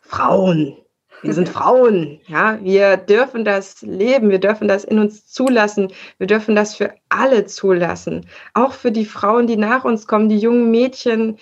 Frauen, 0.00 0.76
wir 1.22 1.34
sind 1.34 1.48
Frauen, 1.58 2.20
ja, 2.26 2.58
wir 2.62 2.96
dürfen 2.96 3.44
das 3.44 3.82
leben, 3.82 4.30
wir 4.30 4.40
dürfen 4.40 4.68
das 4.68 4.84
in 4.84 4.98
uns 4.98 5.26
zulassen, 5.26 5.92
wir 6.18 6.26
dürfen 6.26 6.54
das 6.54 6.76
für 6.76 6.94
alle 7.08 7.46
zulassen, 7.46 8.26
auch 8.54 8.72
für 8.72 8.92
die 8.92 9.06
Frauen, 9.06 9.46
die 9.46 9.56
nach 9.56 9.84
uns 9.84 10.06
kommen, 10.06 10.28
die 10.28 10.38
jungen 10.38 10.70
Mädchen, 10.70 11.38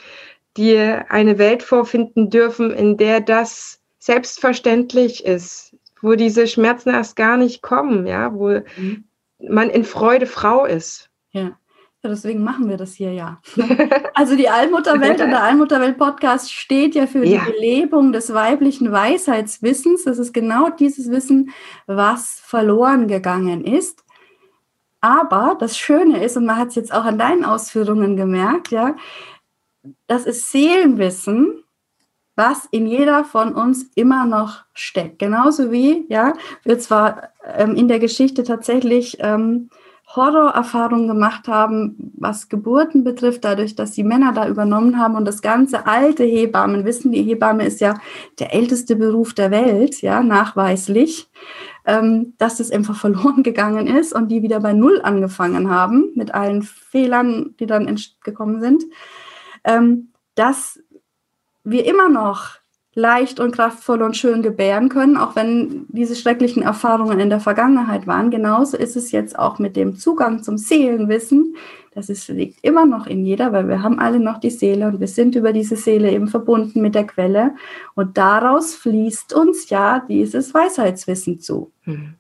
die 0.57 0.77
eine 0.77 1.39
Welt 1.39 1.63
vorfinden 1.63 2.31
dürfen, 2.31 2.71
in 2.71 2.97
der 2.97 3.21
das 3.21 3.81
selbstverständlich 3.99 5.25
ist, 5.25 5.75
wo 6.01 6.15
diese 6.15 6.47
Schmerzen 6.47 6.91
erst 6.91 7.17
gar 7.17 7.37
nicht 7.37 7.63
kommen, 7.63 8.07
ja, 8.07 8.33
wo 8.35 8.61
mhm. 8.77 9.05
man 9.39 9.71
in 9.71 9.85
Freude 9.85 10.27
Frau 10.27 10.67
ist. 10.67 11.11
Ja. 11.31 11.59
Ja, 12.05 12.11
deswegen 12.11 12.45
machen 12.45 12.69
wir 12.69 12.77
das 12.77 12.93
hier 12.93 13.15
ja. 13.15 13.41
Also 14.15 14.37
die 14.37 14.51
Allmutterwelt 14.51 15.23
und 15.23 15.31
der 15.31 15.43
Allmutterwelt-Podcast 15.43 16.53
steht 16.53 16.95
ja 16.95 17.07
für 17.07 17.25
ja. 17.25 17.41
die 17.41 17.53
Belebung 17.53 18.13
des 18.13 18.35
weiblichen 18.35 18.93
Weisheitswissens. 18.93 20.05
Das 20.05 20.19
ist 20.19 20.35
genau 20.35 20.69
dieses 20.69 21.11
Wissen, 21.11 21.51
was 21.87 22.41
verloren 22.45 23.09
gegangen 23.09 23.65
ist. 23.65 24.05
Aber 25.01 25.57
das 25.59 25.79
Schöne 25.79 26.23
ist, 26.23 26.37
und 26.37 26.45
man 26.45 26.57
hat 26.57 26.69
es 26.69 26.75
jetzt 26.75 26.93
auch 26.93 27.05
an 27.05 27.19
deinen 27.19 27.45
Ausführungen 27.45 28.17
gemerkt, 28.17 28.71
ja, 28.71 28.97
das 30.07 30.27
ist 30.27 30.51
Seelenwissen, 30.51 31.65
was 32.37 32.67
in 32.71 32.87
jeder 32.87 33.25
von 33.25 33.55
uns 33.55 33.85
immer 33.95 34.27
noch 34.27 34.65
steckt. 34.75 35.21
Genauso 35.21 35.73
wie, 35.73 36.05
ja, 36.11 36.35
wir 36.65 36.79
zwar 36.79 37.31
ähm, 37.57 37.77
in 37.77 37.89
der 37.89 37.99
Geschichte 37.99 38.45
tatsächlich 38.45 39.17
ähm, 39.21 39.71
Horrorerfahrungen 40.17 41.09
gemacht 41.09 41.49
haben, 41.49 42.13
was 42.17 42.49
Geburten 42.49 43.05
betrifft, 43.05 43.45
dadurch, 43.45 43.75
dass 43.75 43.93
die 43.93 44.05
Männer 44.05 44.33
da 44.33 44.49
übernommen 44.49 44.99
haben 44.99 45.17
und 45.17 45.25
das 45.25 45.43
ganze 45.43 45.87
alte 45.87 46.25
Hebammen 46.25 46.85
wissen, 46.85 47.13
die 47.13 47.23
Hebamme 47.23 47.67
ist 47.67 47.81
ja 47.81 47.95
der 48.39 48.55
älteste 48.55 48.97
Beruf 48.97 49.35
der 49.35 49.51
Welt, 49.51 50.03
ja, 50.03 50.23
nachweislich, 50.23 51.29
ähm, 51.85 52.35
dass 52.39 52.59
das 52.59 52.71
einfach 52.71 52.97
verloren 53.01 53.43
gegangen 53.43 53.87
ist 53.87 54.13
und 54.13 54.29
die 54.29 54.43
wieder 54.43 54.61
bei 54.61 54.73
Null 54.73 55.01
angefangen 55.03 55.71
haben 55.71 56.13
mit 56.15 56.35
allen 56.35 56.63
Fehlern, 56.63 57.55
die 57.59 57.67
dann 57.67 57.95
gekommen 58.23 58.61
sind, 58.61 58.85
ähm, 59.65 60.13
dass 60.35 60.81
wir 61.65 61.87
immer 61.87 62.09
noch 62.09 62.64
leicht 62.95 63.41
und 63.41 63.53
kraftvoll 63.53 64.03
und 64.03 64.17
schön 64.17 64.43
gebären 64.43 64.89
können, 64.89 65.17
auch 65.17 65.35
wenn 65.37 65.87
diese 65.89 66.15
schrecklichen 66.15 66.63
Erfahrungen 66.63 67.21
in 67.21 67.29
der 67.29 67.41
Vergangenheit 67.41 68.07
waren. 68.07 68.31
Genauso 68.31 68.77
ist 68.77 68.97
es 68.97 69.11
jetzt 69.11 69.39
auch 69.39 69.59
mit 69.59 69.77
dem 69.77 69.97
Zugang 69.97 70.43
zum 70.43 70.59
Seelenwissen. 70.59 71.57
Das 71.95 72.09
ist, 72.09 72.29
liegt 72.29 72.65
immer 72.65 72.87
noch 72.87 73.07
in 73.07 73.25
jeder, 73.25 73.53
weil 73.53 73.69
wir 73.69 73.83
haben 73.83 73.99
alle 73.99 74.19
noch 74.19 74.39
die 74.39 74.51
Seele 74.51 74.89
und 74.89 75.01
wir 75.01 75.09
sind 75.09 75.37
über 75.37 75.53
diese 75.53 75.77
Seele 75.77 76.11
eben 76.11 76.29
verbunden 76.29 76.81
mit 76.81 76.95
der 76.95 77.07
Quelle. 77.07 77.55
Und 77.95 78.17
daraus 78.19 78.75
fließt 78.75 79.33
uns 79.33 79.69
ja 79.71 80.01
dieses 80.09 80.55
Weisheitswissen 80.55 81.41
zu. 81.41 81.73
Mhm. 81.85 82.15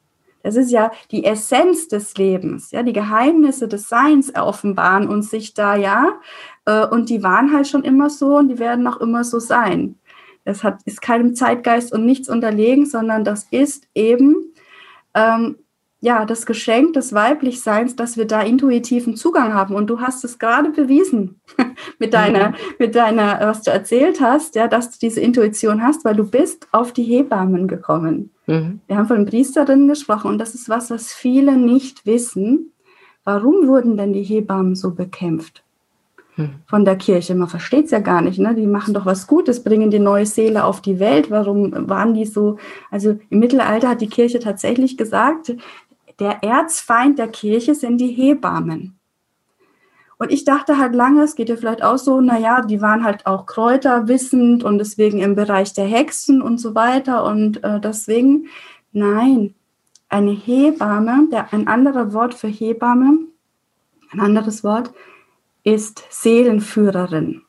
Das 0.45 0.57
ist 0.57 0.71
ja 0.71 0.93
die 1.11 1.25
Essenz 1.25 1.88
des 1.88 2.14
Lebens, 2.19 2.71
ja, 2.71 2.83
die 2.83 2.93
Geheimnisse 2.93 3.66
des 3.66 3.88
Seins 3.88 4.35
offenbaren 4.35 5.09
uns 5.09 5.31
sich 5.31 5.54
da 5.54 5.75
ja. 5.75 6.21
Äh, 6.66 6.87
und 6.87 7.09
die 7.09 7.23
waren 7.23 7.52
halt 7.52 7.66
schon 7.66 7.83
immer 7.83 8.11
so 8.11 8.37
und 8.37 8.49
die 8.49 8.59
werden 8.59 8.87
auch 8.87 9.00
immer 9.00 9.25
so 9.25 9.38
sein. 9.38 9.97
Es 10.44 10.62
hat, 10.62 10.80
ist 10.84 11.00
keinem 11.00 11.34
Zeitgeist 11.34 11.92
und 11.92 12.04
nichts 12.04 12.28
unterlegen, 12.28 12.86
sondern 12.86 13.24
das 13.24 13.46
ist 13.50 13.88
eben 13.94 14.52
ähm, 15.14 15.56
ja 16.00 16.26
das 16.26 16.44
Geschenk 16.44 16.92
des 16.92 17.14
Weiblichseins, 17.14 17.96
dass 17.96 18.18
wir 18.18 18.26
da 18.26 18.42
intuitiven 18.42 19.16
Zugang 19.16 19.54
haben. 19.54 19.74
Und 19.74 19.88
du 19.88 20.00
hast 20.00 20.22
es 20.24 20.38
gerade 20.38 20.70
bewiesen 20.70 21.40
mit 21.98 22.12
deiner, 22.12 22.50
mhm. 22.50 22.54
mit 22.78 22.94
deiner, 22.94 23.40
was 23.40 23.62
du 23.62 23.70
erzählt 23.70 24.20
hast, 24.20 24.54
ja, 24.54 24.68
dass 24.68 24.90
du 24.90 24.98
diese 25.00 25.20
Intuition 25.20 25.82
hast, 25.82 26.04
weil 26.04 26.14
du 26.14 26.24
bist 26.24 26.68
auf 26.72 26.92
die 26.92 27.04
Hebammen 27.04 27.66
gekommen. 27.66 28.30
Mhm. 28.46 28.80
Wir 28.86 28.96
haben 28.96 29.08
von 29.08 29.24
Priesterinnen 29.24 29.88
gesprochen 29.88 30.28
und 30.28 30.38
das 30.38 30.54
ist 30.54 30.68
was, 30.68 30.90
was 30.90 31.12
viele 31.12 31.56
nicht 31.56 32.04
wissen. 32.04 32.72
Warum 33.24 33.66
wurden 33.66 33.96
denn 33.96 34.12
die 34.12 34.22
Hebammen 34.22 34.74
so 34.74 34.90
bekämpft? 34.90 35.63
Hm. 36.37 36.50
von 36.67 36.85
der 36.85 36.97
Kirche. 36.97 37.37
Man 37.37 37.49
versteht 37.49 37.85
es 37.85 37.91
ja 37.93 38.00
gar 38.00 38.21
nicht. 38.21 38.41
Ne? 38.41 38.57
Die 38.57 38.67
machen 38.67 38.93
doch 38.93 39.07
was 39.07 39.29
Gutes, 39.29 39.62
bringen 39.62 39.93
die 39.93 40.00
neue 40.00 40.26
Seele 40.26 40.64
auf 40.64 40.81
die 40.81 40.99
Welt. 40.99 41.31
Warum 41.31 41.88
waren 41.88 42.14
die 42.14 42.25
so? 42.25 42.57
Also 42.91 43.19
im 43.31 43.38
Mittelalter 43.38 43.91
hat 43.91 44.00
die 44.00 44.09
Kirche 44.09 44.41
tatsächlich 44.41 44.97
gesagt, 44.97 45.55
der 46.19 46.43
Erzfeind 46.43 47.21
der 47.21 47.29
Kirche 47.29 47.76
sind 47.76 47.99
die 47.99 48.09
Hebammen. 48.09 48.99
Und 50.19 50.33
ich 50.33 50.45
dachte 50.45 50.79
halt 50.79 50.95
lange, 50.95 51.23
es 51.23 51.37
geht 51.37 51.49
ja 51.49 51.57
vielleicht 51.57 51.85
auch 51.85 51.99
so, 51.99 52.21
naja, 52.21 52.62
die 52.62 52.81
waren 52.81 53.05
halt 53.05 53.26
auch 53.26 53.47
kräuterwissend 53.47 54.64
und 54.64 54.79
deswegen 54.79 55.21
im 55.21 55.37
Bereich 55.37 55.73
der 55.73 55.87
Hexen 55.87 56.43
und 56.43 56.59
so 56.59 56.75
weiter. 56.75 57.25
Und 57.25 57.62
äh, 57.62 57.79
deswegen, 57.79 58.47
nein, 58.93 59.55
eine 60.09 60.33
Hebamme, 60.33 61.29
der, 61.31 61.53
ein 61.53 61.69
anderer 61.69 62.12
Wort 62.12 62.35
für 62.35 62.49
Hebamme, 62.49 63.19
ein 64.12 64.21
anderes 64.21 64.64
Wort, 64.64 64.93
ist 65.64 66.04
Seelenführerin. 66.11 67.42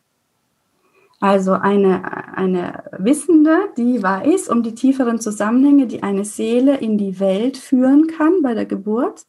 Also 1.19 1.53
eine, 1.53 2.38
eine 2.38 2.84
Wissende, 2.98 3.69
die 3.77 4.01
weiß 4.01 4.50
um 4.50 4.63
die 4.63 4.75
tieferen 4.75 5.19
Zusammenhänge, 5.19 5.88
die 5.88 6.03
eine 6.03 6.25
Seele 6.25 6.77
in 6.77 6.98
die 6.98 7.19
Welt 7.19 7.57
führen 7.57 8.07
kann 8.07 8.41
bei 8.41 8.53
der 8.53 8.65
Geburt, 8.65 9.25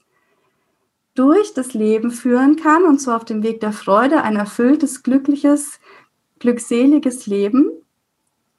durch 1.15 1.55
das 1.55 1.75
Leben 1.75 2.11
führen 2.11 2.57
kann 2.57 2.85
und 2.85 3.01
so 3.01 3.13
auf 3.13 3.25
dem 3.25 3.43
Weg 3.43 3.61
der 3.61 3.73
Freude 3.73 4.23
ein 4.23 4.37
erfülltes, 4.37 5.03
glückliches, 5.03 5.81
glückseliges 6.39 7.27
Leben, 7.27 7.71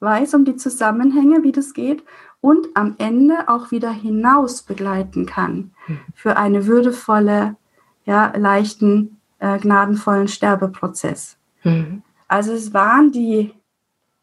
weiß 0.00 0.34
um 0.34 0.44
die 0.44 0.56
Zusammenhänge, 0.56 1.42
wie 1.42 1.52
das 1.52 1.74
geht 1.74 2.02
und 2.40 2.68
am 2.74 2.96
Ende 2.98 3.48
auch 3.48 3.70
wieder 3.70 3.90
hinaus 3.90 4.62
begleiten 4.62 5.26
kann 5.26 5.72
hm. 5.86 5.98
für 6.14 6.36
eine 6.36 6.66
würdevolle, 6.66 7.56
ja, 8.04 8.32
leichten, 8.36 9.17
äh, 9.38 9.58
gnadenvollen 9.58 10.28
Sterbeprozess. 10.28 11.36
Mhm. 11.64 12.02
Also 12.28 12.52
es 12.52 12.74
waren 12.74 13.10
die 13.10 13.52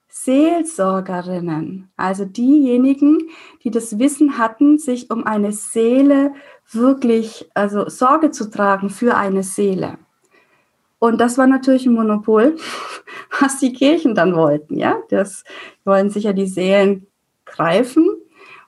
Seelsorgerinnen, 0.07 1.89
also 1.97 2.23
diejenigen, 2.23 3.29
die 3.63 3.71
das 3.71 3.99
Wissen 3.99 4.37
hatten, 4.37 4.77
sich 4.77 5.11
um 5.11 5.25
eine 5.25 5.51
Seele 5.51 6.33
wirklich, 6.71 7.49
also 7.53 7.89
Sorge 7.89 8.31
zu 8.31 8.49
tragen 8.49 8.89
für 8.89 9.17
eine 9.17 9.43
Seele. 9.43 9.97
Und 10.99 11.19
das 11.19 11.37
war 11.37 11.47
natürlich 11.47 11.85
ein 11.85 11.93
Monopol, 11.93 12.55
was 13.41 13.59
die 13.59 13.73
Kirchen 13.73 14.15
dann 14.15 14.35
wollten. 14.35 14.77
Ja, 14.77 14.97
das 15.09 15.43
wollen 15.83 16.09
sicher 16.09 16.33
die 16.33 16.47
Seelen 16.47 17.07
greifen. 17.43 18.07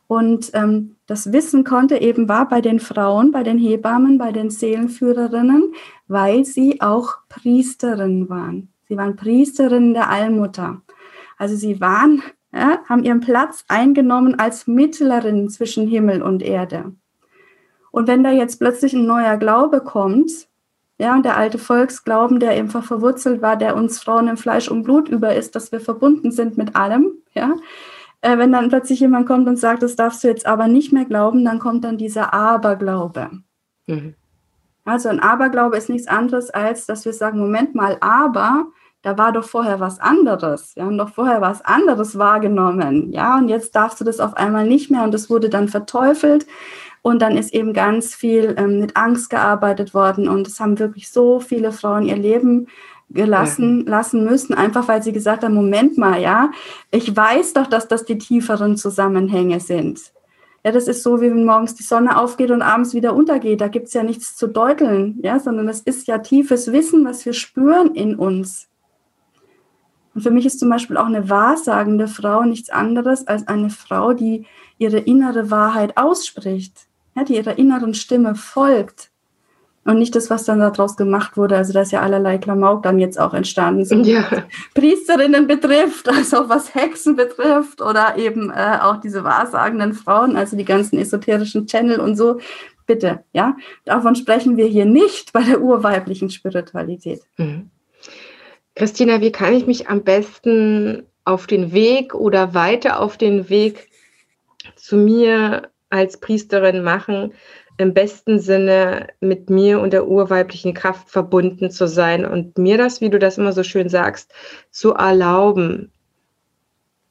Und 0.07 0.51
ähm, 0.53 0.95
das 1.05 1.31
Wissen 1.31 1.63
konnte 1.63 1.97
eben 1.97 2.29
war 2.29 2.47
bei 2.47 2.61
den 2.61 2.79
Frauen, 2.79 3.31
bei 3.31 3.43
den 3.43 3.57
Hebammen, 3.57 4.17
bei 4.17 4.31
den 4.31 4.49
Seelenführerinnen, 4.49 5.73
weil 6.07 6.45
sie 6.45 6.81
auch 6.81 7.15
Priesterinnen 7.29 8.29
waren. 8.29 8.69
Sie 8.87 8.97
waren 8.97 9.15
Priesterinnen 9.15 9.93
der 9.93 10.09
Allmutter. 10.09 10.81
Also 11.37 11.55
sie 11.55 11.81
waren, 11.81 12.23
ja, 12.53 12.79
haben 12.87 13.03
ihren 13.03 13.19
Platz 13.19 13.65
eingenommen 13.67 14.39
als 14.39 14.67
Mittlerin 14.67 15.49
zwischen 15.49 15.87
Himmel 15.87 16.21
und 16.21 16.41
Erde. 16.41 16.93
Und 17.91 18.07
wenn 18.07 18.23
da 18.23 18.31
jetzt 18.31 18.59
plötzlich 18.59 18.93
ein 18.93 19.05
neuer 19.05 19.37
Glaube 19.37 19.81
kommt, 19.81 20.31
ja, 20.99 21.13
und 21.13 21.25
der 21.25 21.37
alte 21.37 21.59
Volksglauben, 21.59 22.39
der 22.39 22.51
einfach 22.51 22.83
verwurzelt 22.83 23.41
war, 23.41 23.55
der 23.55 23.75
uns 23.75 23.99
Frauen 23.99 24.27
im 24.27 24.37
Fleisch 24.37 24.67
und 24.67 24.83
Blut 24.83 25.09
über 25.09 25.35
ist, 25.35 25.55
dass 25.55 25.71
wir 25.71 25.79
verbunden 25.79 26.31
sind 26.31 26.57
mit 26.57 26.75
allem, 26.75 27.11
ja, 27.33 27.53
äh, 28.21 28.37
wenn 28.39 28.51
dann 28.51 28.69
plötzlich 28.69 28.99
jemand 28.99 29.27
kommt 29.27 29.47
und 29.47 29.57
sagt, 29.57 29.83
das 29.83 29.95
darfst 29.95 30.23
du 30.23 30.27
jetzt 30.27 30.47
aber 30.47 30.67
nicht 30.67 30.91
mehr 30.91 31.05
glauben, 31.05 31.45
dann 31.45 31.59
kommt 31.59 31.83
dann 31.83 31.97
dieser 31.97 32.33
Aberglaube. 32.33 33.29
Mhm. 33.85 34.15
Also 34.87 35.09
ein 35.09 35.19
Aberglaube 35.19 35.75
ist 35.75 35.89
nichts 35.89 36.07
anderes, 36.07 36.49
als 36.49 36.85
dass 36.85 37.03
wir 37.03 37.11
sagen, 37.11 37.39
Moment 37.39 37.75
mal, 37.75 37.97
aber 37.99 38.67
da 39.01 39.17
war 39.17 39.33
doch 39.33 39.43
vorher 39.43 39.81
was 39.81 39.99
anderes. 39.99 40.75
Wir 40.77 40.85
haben 40.85 40.97
doch 40.97 41.09
vorher 41.09 41.41
was 41.41 41.63
anderes 41.63 42.17
wahrgenommen. 42.17 43.11
Ja, 43.11 43.37
und 43.37 43.49
jetzt 43.49 43.75
darfst 43.75 43.99
du 43.99 44.05
das 44.05 44.21
auf 44.21 44.35
einmal 44.37 44.65
nicht 44.65 44.89
mehr 44.89 45.03
und 45.03 45.13
das 45.13 45.29
wurde 45.29 45.49
dann 45.49 45.67
verteufelt. 45.67 46.47
Und 47.01 47.21
dann 47.21 47.37
ist 47.37 47.53
eben 47.53 47.73
ganz 47.73 48.15
viel 48.15 48.55
ähm, 48.57 48.79
mit 48.79 48.95
Angst 48.95 49.29
gearbeitet 49.29 49.93
worden 49.93 50.29
und 50.29 50.47
es 50.47 50.59
haben 50.59 50.79
wirklich 50.79 51.09
so 51.09 51.41
viele 51.41 51.73
Frauen 51.73 52.03
ihr 52.03 52.17
Leben 52.17 52.67
gelassen 53.09 53.83
ja. 53.85 53.91
lassen 53.91 54.23
müssen, 54.23 54.53
einfach 54.53 54.87
weil 54.87 55.03
sie 55.03 55.13
gesagt 55.13 55.43
haben, 55.43 55.53
Moment 55.53 55.97
mal, 55.97 56.21
ja, 56.21 56.51
ich 56.91 57.15
weiß 57.15 57.53
doch, 57.53 57.67
dass 57.67 57.87
das 57.89 58.05
die 58.05 58.17
tieferen 58.17 58.77
Zusammenhänge 58.77 59.59
sind. 59.59 60.13
Ja, 60.67 60.73
das 60.73 60.89
ist 60.89 61.01
so, 61.01 61.21
wie 61.21 61.29
wenn 61.29 61.45
morgens 61.45 61.75
die 61.75 61.83
Sonne 61.83 62.17
aufgeht 62.17 62.51
und 62.51 62.61
abends 62.61 62.93
wieder 62.93 63.15
untergeht. 63.15 63.61
Da 63.61 63.69
gibt 63.69 63.87
es 63.87 63.93
ja 63.93 64.03
nichts 64.03 64.35
zu 64.35 64.47
deuteln, 64.47 65.17
ja, 65.23 65.39
sondern 65.39 65.69
es 65.69 65.79
ist 65.79 66.07
ja 66.07 66.17
tiefes 66.17 66.73
Wissen, 66.73 67.05
was 67.05 67.25
wir 67.25 67.31
spüren 67.31 67.95
in 67.95 68.15
uns. 68.15 68.67
Und 70.13 70.23
für 70.23 70.31
mich 70.31 70.45
ist 70.45 70.59
zum 70.59 70.69
Beispiel 70.69 70.97
auch 70.97 71.05
eine 71.05 71.29
wahrsagende 71.29 72.09
Frau 72.09 72.43
nichts 72.43 72.69
anderes 72.69 73.27
als 73.27 73.47
eine 73.47 73.69
Frau, 73.69 74.11
die 74.11 74.45
ihre 74.77 74.97
innere 74.97 75.51
Wahrheit 75.51 75.95
ausspricht 75.95 76.87
ja, 77.15 77.23
die 77.23 77.35
ihrer 77.35 77.57
inneren 77.57 77.93
Stimme 77.93 78.35
folgt 78.35 79.09
und 79.87 79.99
nicht 79.99 80.15
das, 80.15 80.29
was 80.29 80.43
dann 80.43 80.59
daraus 80.59 80.97
gemacht 80.97 81.37
wurde. 81.37 81.55
Also 81.55 81.71
da 81.71 81.81
ist 81.81 81.93
ja 81.93 82.01
allerlei 82.01 82.37
Klamauk 82.37 82.83
dann 82.83 82.99
jetzt 82.99 83.17
auch 83.17 83.33
entstanden 83.33 83.85
sind. 83.85 84.05
Ja. 84.05 84.43
Priesterinnen 84.73 85.47
betrifft, 85.47 86.09
also 86.09 86.49
was 86.49 86.75
Hexen 86.75 87.15
betrifft 87.15 87.81
oder 87.81 88.17
eben 88.17 88.51
äh, 88.51 88.79
auch 88.81 88.97
diese 88.97 89.23
wahrsagenden 89.23 89.93
Frauen, 89.93 90.35
also 90.35 90.57
die 90.57 90.65
ganzen 90.65 90.99
esoterischen 90.99 91.67
Channel 91.67 92.01
und 92.01 92.17
so. 92.17 92.39
Bitte, 92.85 93.23
ja, 93.31 93.55
davon 93.85 94.15
sprechen 94.15 94.57
wir 94.57 94.65
hier 94.65 94.85
nicht 94.85 95.31
bei 95.31 95.43
der 95.43 95.61
urweiblichen 95.61 96.29
Spiritualität. 96.29 97.21
Mhm. 97.37 97.69
Christina, 98.75 99.21
wie 99.21 99.31
kann 99.31 99.53
ich 99.53 99.67
mich 99.67 99.89
am 99.89 100.03
besten 100.03 101.03
auf 101.23 101.47
den 101.47 101.71
Weg 101.71 102.13
oder 102.13 102.53
weiter 102.53 102.99
auf 102.99 103.17
den 103.17 103.49
Weg 103.49 103.87
zu 104.75 104.97
mir 104.97 105.69
als 105.89 106.19
Priesterin 106.19 106.83
machen, 106.83 107.33
im 107.77 107.93
besten 107.93 108.39
Sinne 108.39 109.07
mit 109.19 109.49
mir 109.49 109.79
und 109.79 109.93
der 109.93 110.07
urweiblichen 110.07 110.73
Kraft 110.73 111.09
verbunden 111.09 111.69
zu 111.69 111.87
sein 111.87 112.25
und 112.25 112.57
mir 112.57 112.77
das, 112.77 113.01
wie 113.01 113.09
du 113.09 113.19
das 113.19 113.37
immer 113.37 113.53
so 113.53 113.63
schön 113.63 113.89
sagst, 113.89 114.33
zu 114.71 114.93
erlauben. 114.93 115.91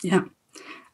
Ja, 0.03 0.25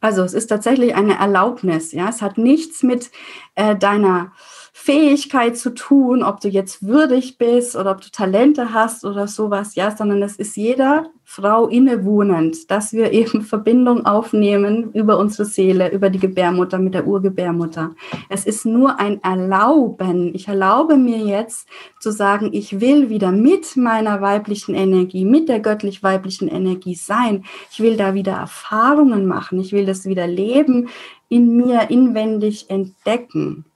also 0.01 0.23
es 0.23 0.35
ist 0.35 0.49
tatsächlich 0.49 0.95
eine 0.95 1.19
Erlaubnis. 1.19 1.93
Ja, 1.93 2.09
es 2.09 2.23
hat 2.23 2.37
nichts 2.37 2.83
mit 2.83 3.11
äh, 3.55 3.77
deiner 3.77 4.33
Fähigkeit 4.75 5.59
zu 5.59 5.75
tun, 5.75 6.23
ob 6.23 6.41
du 6.41 6.49
jetzt 6.49 6.87
würdig 6.87 7.37
bist 7.37 7.77
oder 7.77 7.91
ob 7.91 8.01
du 8.01 8.11
Talente 8.11 8.73
hast 8.73 9.05
oder 9.05 9.29
sowas, 9.29 9.75
ja, 9.75 9.95
sondern 9.95 10.23
es 10.23 10.37
ist 10.37 10.57
jeder 10.57 11.11
Frau 11.25 11.69
innewohnend, 11.69 12.71
dass 12.71 12.95
wir 12.95 13.13
eben 13.13 13.43
Verbindung 13.43 14.07
aufnehmen 14.07 14.91
über 14.93 15.19
unsere 15.19 15.45
Seele, 15.45 15.93
über 15.93 16.09
die 16.09 16.19
Gebärmutter 16.19 16.79
mit 16.79 16.95
der 16.95 17.07
Urgebärmutter. 17.07 17.95
Es 18.31 18.47
ist 18.47 18.65
nur 18.65 18.99
ein 18.99 19.23
Erlauben. 19.23 20.35
Ich 20.35 20.49
erlaube 20.49 20.97
mir 20.97 21.19
jetzt 21.19 21.69
zu 22.01 22.11
sagen, 22.11 22.49
ich 22.53 22.81
will 22.81 23.11
wieder 23.11 23.31
mit 23.31 23.77
meiner 23.77 24.23
weiblichen 24.23 24.75
Energie, 24.75 25.27
mit 25.27 25.51
der 25.51 25.61
göttlich-weiblichen 25.61 26.49
Energie 26.49 26.95
sein. 26.95 27.45
Ich 27.71 27.81
will 27.81 27.99
da 27.99 28.15
wieder 28.15 28.33
Erfahrungen 28.33 29.27
machen. 29.27 29.61
Ich 29.61 29.73
will 29.73 29.85
das 29.85 30.07
wieder 30.07 30.27
leben, 30.27 30.89
in 31.29 31.57
mir 31.57 31.91
inwendig 31.91 32.71
entdecken. 32.71 33.67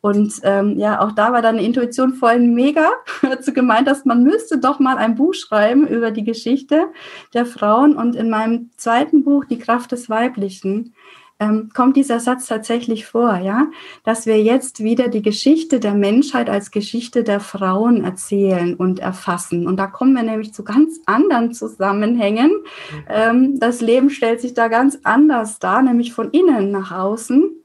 Und 0.00 0.32
ähm, 0.44 0.78
ja, 0.78 1.00
auch 1.00 1.12
da 1.12 1.32
war 1.32 1.42
deine 1.42 1.62
Intuition 1.62 2.14
vorhin 2.14 2.54
mega, 2.54 2.90
dazu 3.22 3.52
gemeint, 3.52 3.86
dass 3.86 4.04
man 4.04 4.22
müsste 4.22 4.58
doch 4.58 4.78
mal 4.78 4.96
ein 4.96 5.14
Buch 5.14 5.34
schreiben 5.34 5.86
über 5.86 6.10
die 6.10 6.24
Geschichte 6.24 6.86
der 7.34 7.46
Frauen. 7.46 7.96
Und 7.96 8.16
in 8.16 8.30
meinem 8.30 8.70
zweiten 8.76 9.24
Buch, 9.24 9.44
Die 9.44 9.58
Kraft 9.58 9.92
des 9.92 10.08
Weiblichen, 10.08 10.94
ähm, 11.40 11.70
kommt 11.74 11.96
dieser 11.96 12.20
Satz 12.20 12.46
tatsächlich 12.46 13.06
vor, 13.06 13.38
ja, 13.38 13.68
dass 14.04 14.26
wir 14.26 14.40
jetzt 14.42 14.84
wieder 14.84 15.08
die 15.08 15.22
Geschichte 15.22 15.80
der 15.80 15.94
Menschheit 15.94 16.50
als 16.50 16.70
Geschichte 16.70 17.24
der 17.24 17.40
Frauen 17.40 18.04
erzählen 18.04 18.74
und 18.74 19.00
erfassen. 19.00 19.66
Und 19.66 19.78
da 19.78 19.86
kommen 19.86 20.14
wir 20.14 20.22
nämlich 20.22 20.52
zu 20.52 20.62
ganz 20.62 21.00
anderen 21.06 21.52
Zusammenhängen. 21.54 22.50
Mhm. 22.50 23.04
Ähm, 23.08 23.58
das 23.58 23.80
Leben 23.80 24.10
stellt 24.10 24.42
sich 24.42 24.52
da 24.52 24.68
ganz 24.68 24.98
anders 25.02 25.58
dar, 25.58 25.82
nämlich 25.82 26.12
von 26.12 26.30
innen 26.30 26.70
nach 26.70 26.92
außen. 26.92 27.59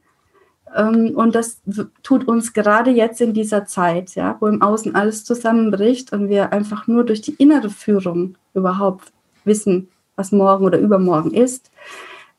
Ähm, 0.75 1.13
und 1.15 1.35
das 1.35 1.61
tut 2.03 2.27
uns 2.27 2.53
gerade 2.53 2.91
jetzt 2.91 3.21
in 3.21 3.33
dieser 3.33 3.65
Zeit, 3.65 4.15
ja, 4.15 4.38
wo 4.39 4.47
im 4.47 4.61
Außen 4.61 4.93
alles 4.95 5.23
zusammenbricht 5.23 6.11
und 6.13 6.29
wir 6.29 6.51
einfach 6.51 6.88
nur 6.88 7.05
durch 7.05 7.21
die 7.21 7.35
innere 7.35 7.69
Führung 7.69 8.35
überhaupt 8.53 9.11
wissen, 9.45 9.89
was 10.15 10.31
morgen 10.31 10.65
oder 10.65 10.79
übermorgen 10.79 11.33
ist, 11.33 11.71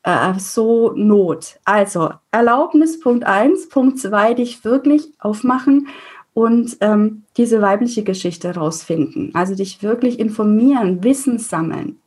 äh, 0.03 0.39
so 0.39 0.93
Not. 0.95 1.59
Also 1.65 2.11
Erlaubnis 2.31 3.01
Punkt 3.01 3.25
1, 3.25 3.69
Punkt 3.69 3.99
2, 3.99 4.35
dich 4.35 4.65
wirklich 4.65 5.13
aufmachen 5.19 5.89
und 6.35 6.77
ähm, 6.81 7.23
diese 7.39 7.63
weibliche 7.63 8.05
Geschichte 8.05 8.55
rausfinden. 8.55 9.31
Also 9.35 9.55
dich 9.55 9.83
wirklich 9.83 10.19
informieren, 10.19 11.03
Wissen 11.03 11.39
sammeln, 11.39 11.99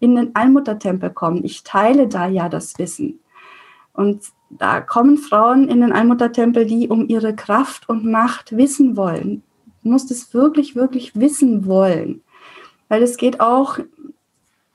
in 0.00 0.16
den 0.16 0.34
Allmuttertempel 0.34 1.10
kommen. 1.10 1.44
Ich 1.44 1.62
teile 1.62 2.08
da 2.08 2.26
ja 2.26 2.48
das 2.48 2.78
Wissen. 2.78 3.20
Und 3.92 4.22
da 4.50 4.80
kommen 4.80 5.18
Frauen 5.18 5.68
in 5.68 5.80
den 5.80 5.92
Allmuttertempel, 5.92 6.66
die 6.66 6.88
um 6.88 7.08
ihre 7.08 7.34
Kraft 7.34 7.88
und 7.88 8.04
Macht 8.04 8.56
wissen 8.56 8.96
wollen. 8.96 9.42
Du 9.82 9.90
musst 9.90 10.10
es 10.10 10.32
wirklich, 10.34 10.76
wirklich 10.76 11.16
wissen 11.16 11.66
wollen. 11.66 12.22
Weil 12.88 13.02
es 13.02 13.16
geht 13.16 13.40
auch, 13.40 13.78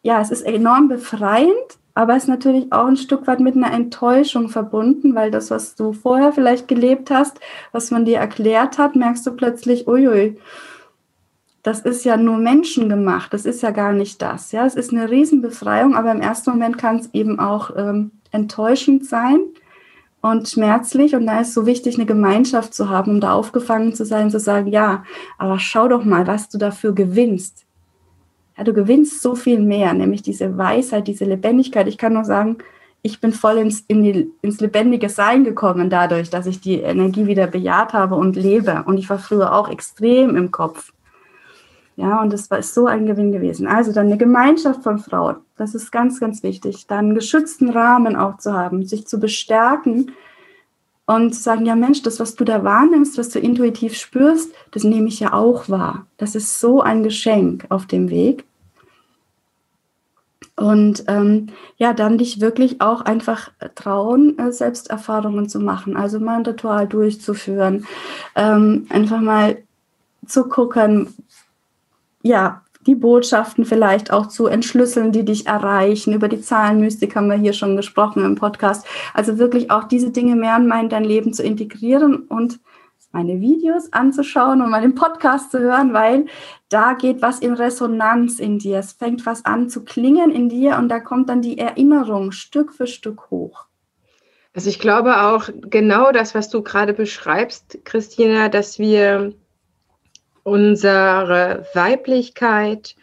ja, 0.04 0.22
es 0.22 0.32
ist 0.32 0.42
enorm 0.42 0.90
befreiend, 0.90 1.78
aber 1.94 2.16
es 2.16 2.24
ist 2.24 2.30
natürlich 2.30 2.72
auch 2.72 2.86
ein 2.86 2.98
Stück 2.98 3.28
weit 3.28 3.40
mit 3.40 3.56
einer 3.56 3.72
Enttäuschung 3.72 4.50
verbunden, 4.50 5.16
weil 5.16 5.32
das, 5.32 5.52
was 5.52 5.76
du 5.76 5.94
vorher 5.94 6.32
vielleicht 6.32 6.68
gelebt 6.68 7.10
hast, 7.12 7.40
was 7.72 7.92
man 7.92 8.06
dir 8.06 8.18
erklärt 8.18 8.78
hat, 8.78 8.96
merkst 8.96 9.26
du 9.28 9.32
plötzlich, 9.32 9.88
uiui, 9.88 10.38
das 11.64 11.82
ist 11.82 12.06
ja 12.06 12.18
nur 12.18 12.38
menschengemacht, 12.38 13.34
das 13.34 13.46
ist 13.46 13.62
ja 13.62 13.72
gar 13.72 13.94
nicht 13.94 14.22
das. 14.22 14.52
Ja, 14.52 14.66
es 14.66 14.76
ist 14.76 14.92
eine 14.92 15.10
Riesenbefreiung, 15.10 15.96
aber 15.96 16.12
im 16.12 16.22
ersten 16.22 16.50
Moment 16.52 16.78
kann 16.78 16.98
es 16.98 17.10
eben 17.14 17.40
auch 17.40 17.72
ähm, 17.76 18.12
enttäuschend 18.32 19.06
sein 19.06 19.42
und 20.22 20.48
schmerzlich. 20.48 21.16
Und 21.16 21.26
da 21.26 21.42
ist 21.42 21.54
so 21.54 21.66
wichtig, 21.66 21.96
eine 21.96 22.06
Gemeinschaft 22.06 22.74
zu 22.74 22.90
haben, 22.90 23.12
um 23.12 23.22
da 23.22 23.34
aufgefangen 23.34 23.94
zu 23.94 24.06
sein, 24.06 24.30
zu 24.30 24.40
sagen, 24.40 24.68
ja, 24.68 25.04
aber 25.38 25.60
schau 25.60 25.88
doch 25.88 26.04
mal, 26.04 26.28
was 26.28 26.50
du 26.50 26.58
dafür 26.58 26.94
gewinnst. 26.94 27.66
ja, 28.58 28.64
du 28.64 28.74
gewinnst 28.74 29.22
so 29.22 29.36
viel 29.36 29.60
mehr, 29.60 29.94
nämlich 29.94 30.22
diese 30.22 30.58
Weisheit, 30.58 31.08
diese 31.08 31.26
Lebendigkeit. 31.26 31.88
Ich 31.88 31.98
kann 31.98 32.14
nur 32.14 32.26
sagen, 32.26 32.58
ich 33.04 33.20
bin 33.20 33.34
voll 33.34 33.58
ins, 33.58 33.82
in 33.88 34.04
die, 34.04 34.32
ins 34.44 34.60
lebendige 34.60 35.10
Sein 35.10 35.44
gekommen 35.44 35.90
dadurch, 35.90 36.30
dass 36.30 36.46
ich 36.46 36.62
die 36.62 36.80
Energie 36.82 37.26
wieder 37.26 37.48
bejaht 37.48 37.94
habe 37.94 38.16
und 38.16 38.36
lebe. 38.36 38.84
Und 38.86 38.98
ich 38.98 39.10
war 39.10 39.18
früher 39.18 39.54
auch 39.54 39.70
extrem 39.70 40.36
im 40.36 40.52
Kopf. 40.52 40.94
Ja, 42.02 42.20
und 42.20 42.34
das 42.34 42.50
war 42.50 42.64
so 42.64 42.88
ein 42.88 43.06
Gewinn 43.06 43.32
gewesen. 43.32 43.68
Also 43.68 43.94
dann 43.94 44.08
eine 44.08 44.18
Gemeinschaft 44.18 44.82
von 44.82 44.98
Frauen, 44.98 45.36
das 45.56 45.76
ist 45.76 45.92
ganz, 45.92 46.20
ganz 46.20 46.42
wichtig. 46.42 46.88
Dann 46.88 47.06
einen 47.06 47.16
geschützten 47.16 47.70
Rahmen 47.70 48.16
auch 48.16 48.38
zu 48.38 48.54
haben, 48.54 48.88
sich 48.88 49.06
zu 49.06 49.20
bestärken 49.20 50.12
und 51.06 51.36
zu 51.36 51.44
sagen, 51.44 51.68
ja 51.68 51.76
Mensch, 51.76 52.02
das, 52.02 52.20
was 52.20 52.34
du 52.34 52.44
da 52.44 52.64
wahrnimmst, 52.64 53.20
was 53.20 53.30
du 53.30 53.38
intuitiv 53.38 53.96
spürst, 53.96 54.52
das 54.72 54.84
nehme 54.84 55.10
ich 55.10 55.20
ja 55.20 55.34
auch 55.34 55.70
wahr. 55.70 56.08
Das 56.18 56.34
ist 56.34 56.60
so 56.60 56.82
ein 56.82 57.04
Geschenk 57.04 57.68
auf 57.70 57.86
dem 57.86 58.10
Weg. 58.10 58.46
Und 60.56 61.04
ähm, 61.08 61.50
ja, 61.78 61.94
dann 61.94 62.18
dich 62.18 62.42
wirklich 62.42 62.82
auch 62.82 63.02
einfach 63.02 63.52
trauen, 63.76 64.40
äh, 64.40 64.52
Selbsterfahrungen 64.52 65.48
zu 65.48 65.60
machen, 65.60 65.96
also 65.96 66.20
mal 66.20 66.38
ein 66.38 66.46
Ritual 66.48 66.88
durchzuführen, 66.88 67.86
ähm, 68.36 68.88
einfach 68.90 69.22
mal 69.22 69.58
zu 70.26 70.48
gucken, 70.48 71.14
ja, 72.22 72.64
die 72.88 72.96
Botschaften 72.96 73.66
vielleicht 73.66 74.12
auch 74.12 74.28
zu 74.28 74.48
entschlüsseln, 74.48 75.12
die 75.12 75.24
dich 75.24 75.46
erreichen. 75.46 76.14
Über 76.14 76.28
die 76.28 76.42
Zahlenmystik 76.42 77.16
haben 77.16 77.30
wir 77.30 77.38
hier 77.38 77.54
schon 77.54 77.76
gesprochen 77.76 78.26
im 78.26 78.36
Podcast. 78.36 78.88
Also 79.14 79.38
wirklich 79.38 79.70
auch 79.70 79.84
diese 79.84 80.10
Dinge 80.10 80.36
mehr 80.36 80.56
und 80.56 80.68
mehr 80.68 80.80
in 80.80 80.90
dein 80.90 81.04
Leben 81.04 81.34
zu 81.34 81.44
integrieren 81.44 82.16
und 82.16 82.60
meine 83.12 83.42
Videos 83.42 83.92
anzuschauen 83.92 84.62
und 84.62 84.70
meinen 84.70 84.96
Podcast 84.96 85.52
zu 85.52 85.60
hören, 85.60 85.94
weil 85.94 86.26
da 86.70 86.94
geht 86.94 87.22
was 87.22 87.40
in 87.40 87.54
Resonanz 87.54 88.40
in 88.40 88.58
dir. 88.58 88.80
Es 88.80 88.94
fängt 88.94 89.26
was 89.26 89.46
an 89.46 89.70
zu 89.70 89.84
klingen 89.84 90.32
in 90.32 90.50
dir 90.50 90.78
und 90.78 90.90
da 90.90 91.00
kommt 91.00 91.30
dann 91.30 91.42
die 91.42 91.58
Erinnerung 91.58 92.32
Stück 92.32 92.74
für 92.74 92.88
Stück 92.88 93.30
hoch. 93.30 93.66
Also 94.54 94.70
ich 94.70 94.80
glaube 94.80 95.22
auch 95.22 95.50
genau 95.62 96.12
das, 96.12 96.36
was 96.36 96.50
du 96.50 96.62
gerade 96.62 96.94
beschreibst, 96.94 97.80
Christina, 97.84 98.50
dass 98.50 98.80
wir 98.80 99.34
unsere 100.44 101.66
Weiblichkeit, 101.74 102.96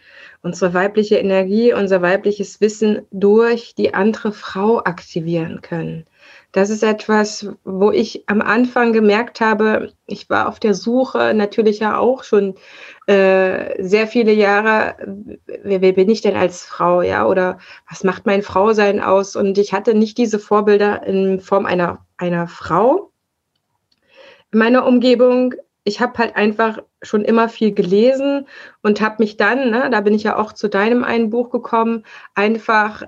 unsere 0.42 0.74
weibliche 0.74 1.16
Energie, 1.16 1.72
unser 1.72 2.03
weibliches 2.03 2.61
Wissen 2.61 3.03
durch 3.11 3.74
die 3.74 3.94
andere 3.94 4.33
Frau 4.33 4.79
aktivieren 4.79 5.61
können. 5.62 6.07
Das 6.53 6.70
ist 6.70 6.83
etwas, 6.83 7.51
wo 7.64 7.90
ich 7.90 8.24
am 8.27 8.40
Anfang 8.40 8.94
gemerkt 8.94 9.40
habe, 9.40 9.92
ich 10.07 10.31
war 10.31 10.48
auf 10.48 10.59
der 10.59 10.72
Suche 10.72 11.35
natürlich 11.35 11.81
ja 11.81 11.98
auch 11.98 12.24
schon 12.24 12.55
äh, 13.07 13.83
sehr 13.83 14.07
viele 14.07 14.33
Jahre, 14.33 14.96
wer, 15.62 15.83
wer, 15.83 15.92
bin 15.92 16.09
ich 16.09 16.22
denn 16.22 16.37
als 16.37 16.64
Frau, 16.64 17.03
ja, 17.03 17.27
oder 17.27 17.59
was 17.88 18.03
macht 18.03 18.24
mein 18.24 18.42
Frausein 18.42 19.01
aus? 19.01 19.37
Und 19.37 19.59
ich 19.59 19.74
hatte 19.74 19.94
nicht 19.94 20.16
diese 20.16 20.38
Vorbilder 20.38 21.07
in 21.07 21.40
Form 21.40 21.66
einer, 21.66 22.07
einer 22.16 22.48
Frau 22.48 23.12
in 24.51 24.59
meiner 24.59 24.87
Umgebung. 24.87 25.55
Ich 25.88 26.01
habe 26.03 26.18
halt 26.18 26.37
einfach 26.37 26.81
schon 27.01 27.24
immer 27.24 27.48
viel 27.48 27.72
gelesen 27.72 28.46
und 28.83 29.01
habe 29.01 29.16
mich 29.20 29.38
dann, 29.38 29.70
ne, 29.70 29.88
da 29.90 30.03
bin 30.03 30.12
ich 30.12 30.22
ja 30.22 30.37
auch 30.37 30.53
zu 30.53 30.68
deinem 30.68 31.03
einen 31.03 31.31
Buch 31.31 31.48
gekommen, 31.48 32.05
einfach 32.35 33.05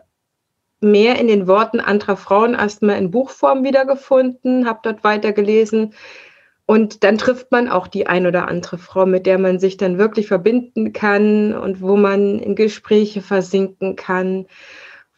mehr 0.80 1.18
in 1.18 1.28
den 1.28 1.46
Worten 1.46 1.78
anderer 1.78 2.16
Frauen 2.16 2.54
erstmal 2.54 2.96
in 2.96 3.10
Buchform 3.10 3.64
wiedergefunden, 3.64 4.66
habe 4.66 4.80
dort 4.82 5.04
weitergelesen. 5.04 5.92
Und 6.64 7.04
dann 7.04 7.18
trifft 7.18 7.52
man 7.52 7.68
auch 7.68 7.86
die 7.86 8.06
ein 8.06 8.26
oder 8.26 8.48
andere 8.48 8.78
Frau, 8.78 9.04
mit 9.04 9.26
der 9.26 9.38
man 9.38 9.58
sich 9.58 9.76
dann 9.76 9.98
wirklich 9.98 10.28
verbinden 10.28 10.94
kann 10.94 11.52
und 11.52 11.82
wo 11.82 11.96
man 11.96 12.38
in 12.38 12.54
Gespräche 12.54 13.20
versinken 13.20 13.94
kann 13.94 14.46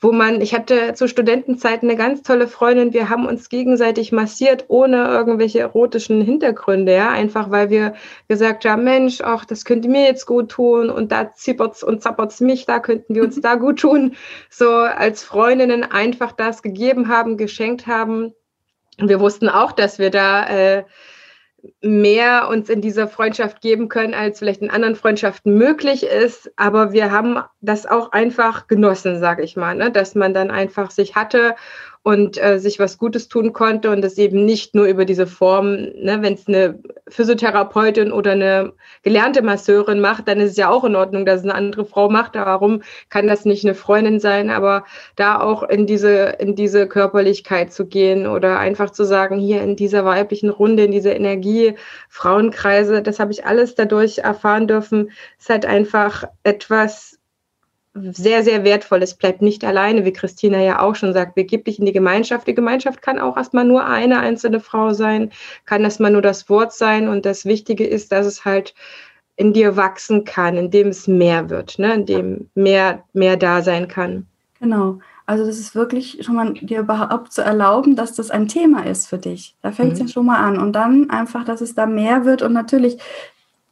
wo 0.03 0.11
man, 0.11 0.41
ich 0.41 0.53
hatte 0.53 0.95
zu 0.95 1.07
Studentenzeiten 1.07 1.89
eine 1.89 1.97
ganz 1.97 2.23
tolle 2.23 2.49
Freundin, 2.49 2.93
wir 2.93 3.09
haben 3.09 3.25
uns 3.25 3.49
gegenseitig 3.49 4.11
massiert, 4.11 4.65
ohne 4.67 5.07
irgendwelche 5.07 5.61
erotischen 5.61 6.21
Hintergründe, 6.21 6.93
ja, 6.93 7.11
einfach 7.11 7.53
weil 7.53 7.71
wir 7.71 7.95
gesagt 8.27 8.65
haben, 8.65 8.83
Mensch, 8.83 9.21
ach, 9.23 9.45
das 9.45 9.65
könnte 9.65 9.89
mir 9.89 10.05
jetzt 10.05 10.27
gut 10.27 10.51
tun 10.51 10.91
und 10.91 11.13
da 11.13 11.33
zippert's 11.33 11.85
und 11.85 12.03
zappert's 12.03 12.41
mich, 12.41 12.67
da 12.67 12.81
könnten 12.81 13.15
wir 13.15 13.23
uns 13.23 13.41
da 13.41 13.55
gut 13.55 13.79
tun. 13.79 14.17
So 14.51 14.71
als 14.71 15.23
Freundinnen 15.23 15.85
einfach 15.85 16.33
das 16.33 16.63
gegeben 16.63 17.07
haben, 17.07 17.37
geschenkt 17.37 17.87
haben. 17.87 18.35
Und 18.99 19.09
wir 19.09 19.21
wussten 19.21 19.49
auch, 19.49 19.71
dass 19.71 20.01
wir 20.01 20.11
da 20.11 20.47
äh, 20.49 20.85
mehr 21.81 22.49
uns 22.49 22.69
in 22.69 22.81
dieser 22.81 23.09
Freundschaft 23.09 23.61
geben 23.61 23.89
können, 23.89 24.15
als 24.15 24.39
vielleicht 24.39 24.63
in 24.63 24.71
anderen 24.71 24.97
Freundschaften 24.97 25.57
möglich 25.57 26.05
ist. 26.05 26.51
Aber 26.57 26.93
wir 26.93 27.11
haben 27.11 27.39
das 27.61 27.87
auch 27.87 28.13
einfach 28.13 28.67
genossen, 28.67 29.19
sage 29.19 29.43
ich 29.43 29.57
mal, 29.57 29.75
ne? 29.75 29.91
dass 29.91 30.15
man 30.15 30.35
dann 30.35 30.51
einfach 30.51 30.91
sich 30.91 31.15
hatte 31.15 31.55
und 32.05 32.43
äh, 32.43 32.59
sich 32.59 32.81
was 32.81 32.99
Gutes 32.99 33.29
tun 33.29 33.53
konnte 33.53 33.91
und 33.91 34.03
das 34.03 34.19
eben 34.19 34.45
nicht 34.45 34.75
nur 34.75 34.87
über 34.87 35.05
diese 35.05 35.27
Form, 35.29 35.75
ne, 35.75 36.19
wenn 36.21 36.35
es 36.35 36.49
eine 36.49 36.81
Physiotherapeutin 37.09 38.11
oder 38.11 38.33
eine 38.33 38.73
gelernte 39.05 39.43
Masseurin 39.43 40.01
macht, 40.01 40.27
dann 40.27 40.41
ist 40.41 40.53
es 40.53 40.57
ja 40.57 40.69
auch 40.69 40.83
in 40.83 40.97
Ordnung, 40.97 41.25
dass 41.25 41.41
es 41.41 41.45
eine 41.45 41.55
andere 41.55 41.85
Frau 41.85 42.09
macht. 42.09 42.35
Warum 42.35 42.83
kann 43.09 43.29
das 43.29 43.45
nicht 43.45 43.65
eine 43.65 43.75
Freundin 43.75 44.19
sein? 44.19 44.51
Aber 44.51 44.85
da 45.15 45.41
auch 45.41 45.63
in 45.63 45.87
diese, 45.87 46.37
in 46.41 46.57
diese 46.57 46.89
Körperlichkeit 46.89 47.73
zu 47.73 47.87
gehen 47.87 48.27
oder 48.27 48.59
einfach 48.59 48.91
zu 48.91 49.05
sagen, 49.05 49.39
hier 49.39 49.63
in 49.63 49.77
dieser 49.77 50.05
weiblichen 50.05 50.51
Runde, 50.51 50.85
in 50.85 50.91
dieser 50.91 51.15
Energie, 51.15 51.75
Frauenkreise, 52.09 53.03
das 53.03 53.21
habe 53.21 53.31
ich 53.31 53.47
alles 53.47 53.77
dadurch 53.77 54.19
erfahren 54.19 54.67
dürfen, 54.67 55.13
ist 55.39 55.51
halt 55.51 55.67
einfach 55.67 56.25
etwas, 56.43 57.12
sehr, 57.95 58.43
sehr 58.43 58.65
wertvoll. 58.65 59.03
Es 59.03 59.15
bleibt 59.15 59.43
nicht 59.43 59.65
alleine, 59.65 60.05
wie 60.05 60.13
Christina 60.13 60.61
ja 60.61 60.81
auch 60.81 60.95
schon 60.95 61.13
sagt. 61.13 61.35
Begib 61.35 61.67
dich 61.67 61.79
in 61.79 61.85
die 61.85 61.93
Gemeinschaft. 61.93 62.47
Die 62.47 62.55
Gemeinschaft 62.55 63.03
kann 63.03 63.19
auch 63.19 63.37
erstmal 63.37 63.65
nur 63.65 63.85
eine 63.85 64.21
einzelne 64.21 64.61
Frau 64.61 64.95
sein, 64.95 65.31
kann 65.67 65.85
erstmal 65.85 66.11
nur 66.11 66.23
das 66.23 66.49
Wort 66.49 66.73
sein. 66.73 67.09
Und 67.09 67.27
das 67.27 67.45
Wichtige 67.45 67.87
ist, 67.87 68.13
dass 68.13 68.27
es 68.27 68.45
halt 68.45 68.75
in 69.37 69.53
dir 69.53 69.77
wachsen 69.77 70.25
kann, 70.25 70.57
indem 70.57 70.89
es 70.89 71.09
mehr 71.09 71.51
wird, 71.51 71.79
ne? 71.79 71.95
indem 71.95 72.51
mehr, 72.55 73.03
mehr 73.13 73.37
da 73.37 73.63
sein 73.63 73.89
kann. 73.89 74.27
Genau. 74.61 75.01
Also 75.27 75.47
das 75.47 75.59
ist 75.59 75.75
wirklich 75.75 76.19
schon 76.23 76.37
mal 76.37 76.53
dir 76.55 76.81
überhaupt 76.81 77.33
zu 77.33 77.43
erlauben, 77.43 77.97
dass 77.97 78.15
das 78.15 78.31
ein 78.31 78.49
Thema 78.49 78.85
ist 78.87 79.07
für 79.07 79.19
dich. 79.19 79.57
Da 79.63 79.73
fängt 79.73 79.95
es 79.95 80.01
mhm. 80.01 80.07
ja 80.07 80.13
schon 80.13 80.27
mal 80.27 80.39
an. 80.39 80.59
Und 80.59 80.73
dann 80.73 81.11
einfach, 81.11 81.45
dass 81.45 81.61
es 81.61 81.75
da 81.75 81.87
mehr 81.87 82.25
wird. 82.25 82.43
Und 82.43 82.53
natürlich, 82.53 82.99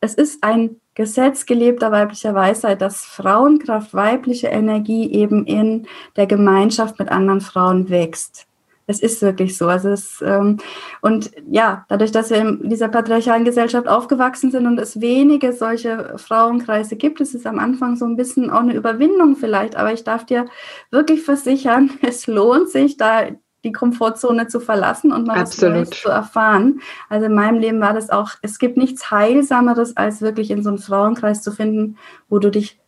es 0.01 0.15
ist 0.15 0.43
ein 0.43 0.80
Gesetz 0.95 1.47
gelebter 1.47 1.93
weiblicher 1.93 2.35
Weisheit, 2.35 2.83
dass 2.83 3.05
Frauenkraft, 3.05 3.95
weibliche 3.95 4.49
Energie 4.49 5.13
eben 5.13 5.47
in 5.47 5.87
der 6.17 6.27
Gemeinschaft 6.27 6.99
mit 6.99 7.11
anderen 7.11 7.41
Frauen 7.41 7.89
wächst. 7.91 8.47
Es 8.91 9.01
ist 9.01 9.23
wirklich 9.23 9.57
so. 9.57 9.69
Also 9.69 9.91
es, 9.91 10.21
ähm, 10.21 10.59
und 11.01 11.31
ja, 11.49 11.85
dadurch, 11.89 12.11
dass 12.11 12.31
wir 12.31 12.39
in 12.39 12.69
dieser 12.69 12.89
patriarchalen 12.89 13.45
Gesellschaft 13.45 13.87
aufgewachsen 13.87 14.51
sind 14.51 14.67
und 14.67 14.79
es 14.79 15.01
wenige 15.01 15.53
solche 15.53 16.19
Frauenkreise 16.19 16.97
gibt, 16.97 17.21
ist 17.21 17.35
es 17.35 17.47
am 17.47 17.61
Anfang 17.61 17.97
so 17.97 18.05
ein 18.05 18.17
bisschen 18.17 18.51
auch 18.51 18.61
eine 18.61 18.75
Überwindung 18.75 19.37
vielleicht. 19.37 19.77
Aber 19.77 19.93
ich 19.93 20.03
darf 20.03 20.27
dir 20.27 20.47
wirklich 20.91 21.23
versichern, 21.23 21.91
es 22.03 22.27
lohnt 22.27 22.69
sich, 22.69 22.97
da 22.97 23.29
die 23.65 23.73
Komfortzone 23.73 24.47
zu 24.47 24.61
verlassen 24.61 25.13
und 25.13 25.27
mal 25.27 25.39
Absolut. 25.39 25.73
was 25.73 25.89
Neues 25.91 26.03
zu 26.03 26.09
erfahren. 26.09 26.81
Also 27.09 27.27
in 27.27 27.35
meinem 27.35 27.59
Leben 27.59 27.81
war 27.81 27.93
das 27.93 28.11
auch, 28.11 28.31
es 28.43 28.59
gibt 28.59 28.77
nichts 28.77 29.11
Heilsameres, 29.11 29.97
als 29.97 30.23
wirklich 30.23 30.51
in 30.51 30.63
so 30.63 30.71
einem 30.71 30.79
Frauenkreis 30.79 31.43
zu 31.43 31.53
finden, 31.53 31.99
wo 32.29 32.39
du 32.39 32.51
dich 32.51 32.79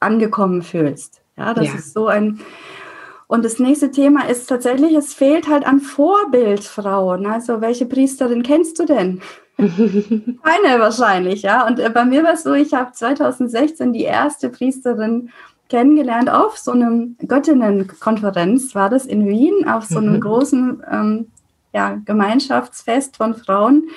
angekommen 0.00 0.62
fühlst. 0.62 1.22
Ja, 1.36 1.54
das 1.54 1.66
ja. 1.66 1.74
ist 1.74 1.92
so 1.94 2.06
ein. 2.06 2.40
Und 3.26 3.44
das 3.44 3.58
nächste 3.58 3.90
Thema 3.90 4.28
ist 4.28 4.46
tatsächlich, 4.46 4.94
es 4.94 5.14
fehlt 5.14 5.48
halt 5.48 5.66
an 5.66 5.80
Vorbildfrauen. 5.80 7.24
Also 7.26 7.60
welche 7.60 7.86
Priesterin 7.86 8.42
kennst 8.42 8.78
du 8.78 8.84
denn? 8.84 9.22
Keine 9.58 10.80
wahrscheinlich, 10.80 11.42
ja. 11.42 11.66
Und 11.66 11.78
äh, 11.78 11.88
bei 11.90 12.04
mir 12.04 12.24
war 12.24 12.34
es 12.34 12.42
so, 12.42 12.52
ich 12.52 12.74
habe 12.74 12.92
2016 12.92 13.92
die 13.92 14.02
erste 14.02 14.48
Priesterin 14.48 15.30
kennengelernt 15.72 16.28
auf 16.28 16.58
so 16.58 16.72
einem 16.72 17.16
Göttinnenkonferenz, 17.26 18.74
war 18.74 18.90
das 18.90 19.06
in 19.06 19.26
Wien, 19.26 19.66
auf 19.66 19.86
so 19.86 19.98
einem 19.98 20.16
mhm. 20.16 20.20
großen 20.20 20.82
ähm, 20.92 21.26
ja, 21.72 21.98
Gemeinschaftsfest 22.04 23.16
von 23.16 23.34
Frauen. 23.34 23.88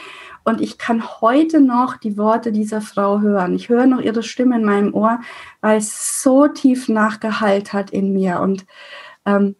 Und 0.45 0.61
ich 0.61 0.77
kann 0.77 1.03
heute 1.19 1.59
noch 1.59 1.97
die 1.97 2.17
Worte 2.17 2.53
dieser 2.53 2.79
Frau 2.79 3.19
hören. 3.19 3.53
Ich 3.55 3.67
höre 3.67 3.87
noch 3.87 3.99
ihre 3.99 4.23
Stimme 4.23 4.55
in 4.55 4.63
meinem 4.63 4.93
Ohr, 4.93 5.19
weil 5.59 5.79
es 5.79 6.23
so 6.23 6.47
tief 6.47 6.87
nachgeheilt 6.87 7.73
hat 7.73 7.91
in 7.91 8.13
mir. 8.13 8.39
Und 8.39 8.65
ähm, 9.25 9.57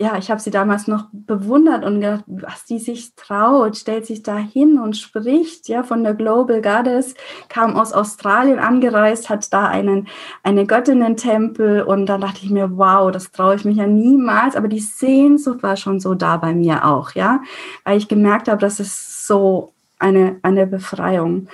ja, 0.00 0.16
ich 0.16 0.30
habe 0.30 0.40
sie 0.40 0.52
damals 0.52 0.86
noch 0.86 1.06
bewundert 1.10 1.84
und 1.84 2.00
gedacht, 2.00 2.22
was 2.28 2.64
die 2.64 2.78
sich 2.78 3.16
traut, 3.16 3.76
stellt 3.76 4.06
sich 4.06 4.22
da 4.22 4.36
hin 4.36 4.78
und 4.78 4.96
spricht, 4.96 5.68
ja, 5.68 5.82
von 5.82 6.04
der 6.04 6.14
Global 6.14 6.62
Goddess, 6.62 7.14
kam 7.48 7.76
aus 7.76 7.92
Australien 7.92 8.60
angereist, 8.60 9.28
hat 9.28 9.52
da 9.52 9.66
einen, 9.66 10.06
eine 10.44 10.66
Göttinnen-Tempel 10.66 11.82
und 11.82 12.06
dann 12.06 12.20
dachte 12.20 12.40
ich 12.44 12.50
mir, 12.50 12.78
wow, 12.78 13.10
das 13.10 13.32
traue 13.32 13.56
ich 13.56 13.64
mich 13.64 13.78
ja 13.78 13.88
niemals, 13.88 14.54
aber 14.54 14.68
die 14.68 14.78
Sehnsucht 14.78 15.64
war 15.64 15.76
schon 15.76 15.98
so 15.98 16.14
da 16.14 16.36
bei 16.36 16.54
mir 16.54 16.84
auch, 16.84 17.12
ja, 17.12 17.42
weil 17.82 17.98
ich 17.98 18.06
gemerkt 18.06 18.46
habe, 18.48 18.60
das 18.60 18.78
ist 18.78 19.26
so 19.26 19.72
eine, 19.98 20.38
eine 20.42 20.68
Befreiung 20.68 21.48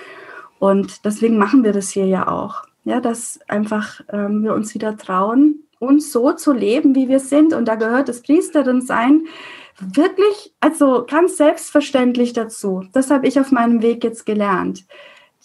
und 0.59 1.03
deswegen 1.03 1.39
machen 1.39 1.63
wir 1.63 1.73
das 1.73 1.89
hier 1.89 2.05
ja 2.05 2.27
auch. 2.27 2.63
ja, 2.83 3.01
dass 3.01 3.39
einfach 3.47 4.01
ähm, 4.09 4.43
wir 4.43 4.53
uns 4.53 4.75
wieder 4.75 4.95
trauen, 4.95 5.64
uns 5.85 6.11
so 6.11 6.33
zu 6.33 6.51
leben, 6.51 6.95
wie 6.95 7.07
wir 7.07 7.19
sind. 7.19 7.53
Und 7.53 7.65
da 7.67 7.75
gehört 7.75 8.09
das 8.09 8.21
Priesterin 8.21 8.81
sein 8.81 9.25
wirklich, 9.79 10.53
also 10.59 11.05
ganz 11.07 11.37
selbstverständlich 11.37 12.33
dazu. 12.33 12.85
Das 12.93 13.11
habe 13.11 13.27
ich 13.27 13.39
auf 13.39 13.51
meinem 13.51 13.81
Weg 13.81 14.03
jetzt 14.03 14.25
gelernt. 14.25 14.85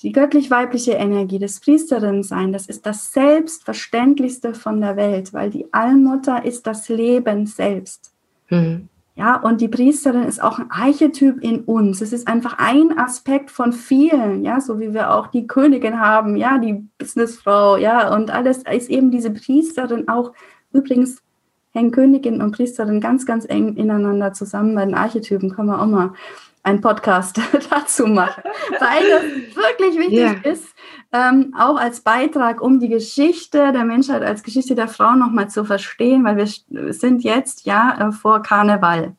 Die 0.03 0.13
göttlich-weibliche 0.13 0.93
Energie, 0.93 1.39
das 1.39 1.61
Priesterin-Sein, 1.61 2.53
das 2.53 2.67
ist 2.67 2.87
das 2.87 3.13
Selbstverständlichste 3.13 4.55
von 4.55 4.81
der 4.81 4.97
Welt, 4.97 5.35
weil 5.35 5.51
die 5.51 5.67
Allmutter 5.73 6.45
ist 6.45 6.67
das 6.67 6.89
Leben 6.89 7.47
selbst. 7.47 8.13
Mhm. 8.49 8.89
Ja, 9.21 9.37
und 9.37 9.61
die 9.61 9.69
Priesterin 9.69 10.23
ist 10.23 10.43
auch 10.43 10.59
ein 10.59 10.71
Archetyp 10.71 11.45
in 11.45 11.61
uns. 11.65 12.01
Es 12.01 12.15
ist 12.15 12.27
einfach 12.27 12.57
ein 12.57 12.97
Aspekt 12.97 13.51
von 13.51 13.75
vielen, 13.75 14.45
ja, 14.45 14.63
so 14.63 14.81
wie 14.81 14.95
wir 14.95 15.13
auch 15.13 15.27
die 15.27 15.47
Königin 15.47 16.01
haben, 16.01 16.37
ja, 16.37 16.57
die 16.57 16.89
Businessfrau, 16.97 17.77
ja, 17.77 18.15
und 18.15 18.31
alles 18.31 18.63
ist 18.63 18.89
eben 18.89 19.11
diese 19.11 19.31
Priesterin 19.31 20.09
auch. 20.09 20.33
Übrigens 20.73 21.23
hängen 21.73 21.91
Königin 21.91 22.41
und 22.41 22.53
Priesterin 22.53 23.03
ganz, 23.03 23.27
ganz 23.27 23.45
eng 23.47 23.77
ineinander 23.77 24.33
zusammen. 24.33 24.75
Bei 24.75 24.87
den 24.87 24.95
Archetypen 24.95 25.51
können 25.51 25.69
wir 25.69 25.83
auch 25.83 25.87
mal 25.87 26.15
einen 26.63 26.81
Podcast 26.81 27.39
dazu 27.71 28.07
machen, 28.07 28.43
weil 28.79 29.11
das 29.11 29.23
wirklich 29.55 29.99
wichtig 29.99 30.19
yeah. 30.19 30.51
ist, 30.51 30.65
ähm, 31.13 31.55
auch 31.59 31.77
als 31.77 32.01
Beitrag, 32.01 32.61
um 32.61 32.79
die 32.79 32.89
Geschichte 32.89 33.73
der 33.73 33.85
Menschheit 33.85 34.23
als 34.23 34.43
Geschichte 34.43 34.75
der 34.75 34.89
Frau 34.89 35.15
nochmal 35.15 35.51
zu 35.51 35.65
verstehen, 35.65 36.25
weil 36.25 36.37
wir 36.37 36.93
sind 36.93 37.25
jetzt 37.25 37.65
ja 37.65 38.09
äh, 38.09 38.13
vor 38.13 38.43
Karneval. 38.43 39.17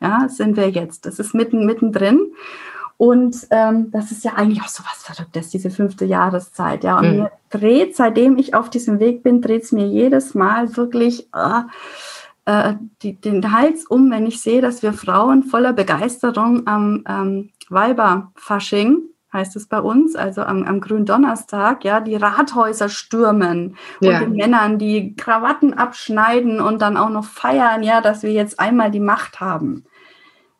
Ja, 0.00 0.28
sind 0.28 0.56
wir 0.56 0.70
jetzt. 0.70 1.04
Das 1.04 1.18
ist 1.18 1.34
mitten, 1.34 1.66
mittendrin. 1.66 2.32
Und 2.96 3.46
ähm, 3.50 3.90
das 3.90 4.10
ist 4.10 4.24
ja 4.24 4.34
eigentlich 4.34 4.62
auch 4.62 4.68
so 4.68 4.82
was 4.82 5.02
Verrücktes, 5.02 5.50
diese 5.50 5.70
fünfte 5.70 6.06
Jahreszeit. 6.06 6.84
Ja, 6.84 6.98
und 6.98 7.10
mhm. 7.10 7.16
mir 7.22 7.32
dreht, 7.50 7.96
seitdem 7.96 8.38
ich 8.38 8.54
auf 8.54 8.70
diesem 8.70 8.98
Weg 8.98 9.22
bin, 9.22 9.42
dreht 9.42 9.64
es 9.64 9.72
mir 9.72 9.86
jedes 9.86 10.34
Mal 10.34 10.76
wirklich 10.76 11.28
äh, 11.34 11.62
äh, 12.46 12.74
die, 13.02 13.14
den 13.14 13.52
Hals 13.52 13.86
um, 13.86 14.10
wenn 14.10 14.26
ich 14.26 14.40
sehe, 14.40 14.62
dass 14.62 14.82
wir 14.82 14.92
Frauen 14.94 15.44
voller 15.44 15.72
Begeisterung 15.72 16.66
am 16.66 17.04
ähm, 17.06 17.50
Weiberfasching 17.68 19.02
heißt 19.32 19.56
es 19.56 19.66
bei 19.66 19.80
uns, 19.80 20.16
also 20.16 20.42
am, 20.42 20.64
am 20.64 20.80
Gründonnerstag, 20.80 21.84
ja, 21.84 22.00
die 22.00 22.16
Rathäuser 22.16 22.88
stürmen 22.88 23.76
ja. 24.00 24.10
und 24.10 24.20
den 24.20 24.32
Männern 24.32 24.78
die 24.78 25.14
Krawatten 25.14 25.74
abschneiden 25.74 26.60
und 26.60 26.82
dann 26.82 26.96
auch 26.96 27.10
noch 27.10 27.24
feiern, 27.24 27.82
ja, 27.82 28.00
dass 28.00 28.22
wir 28.22 28.32
jetzt 28.32 28.58
einmal 28.58 28.90
die 28.90 29.00
Macht 29.00 29.40
haben. 29.40 29.84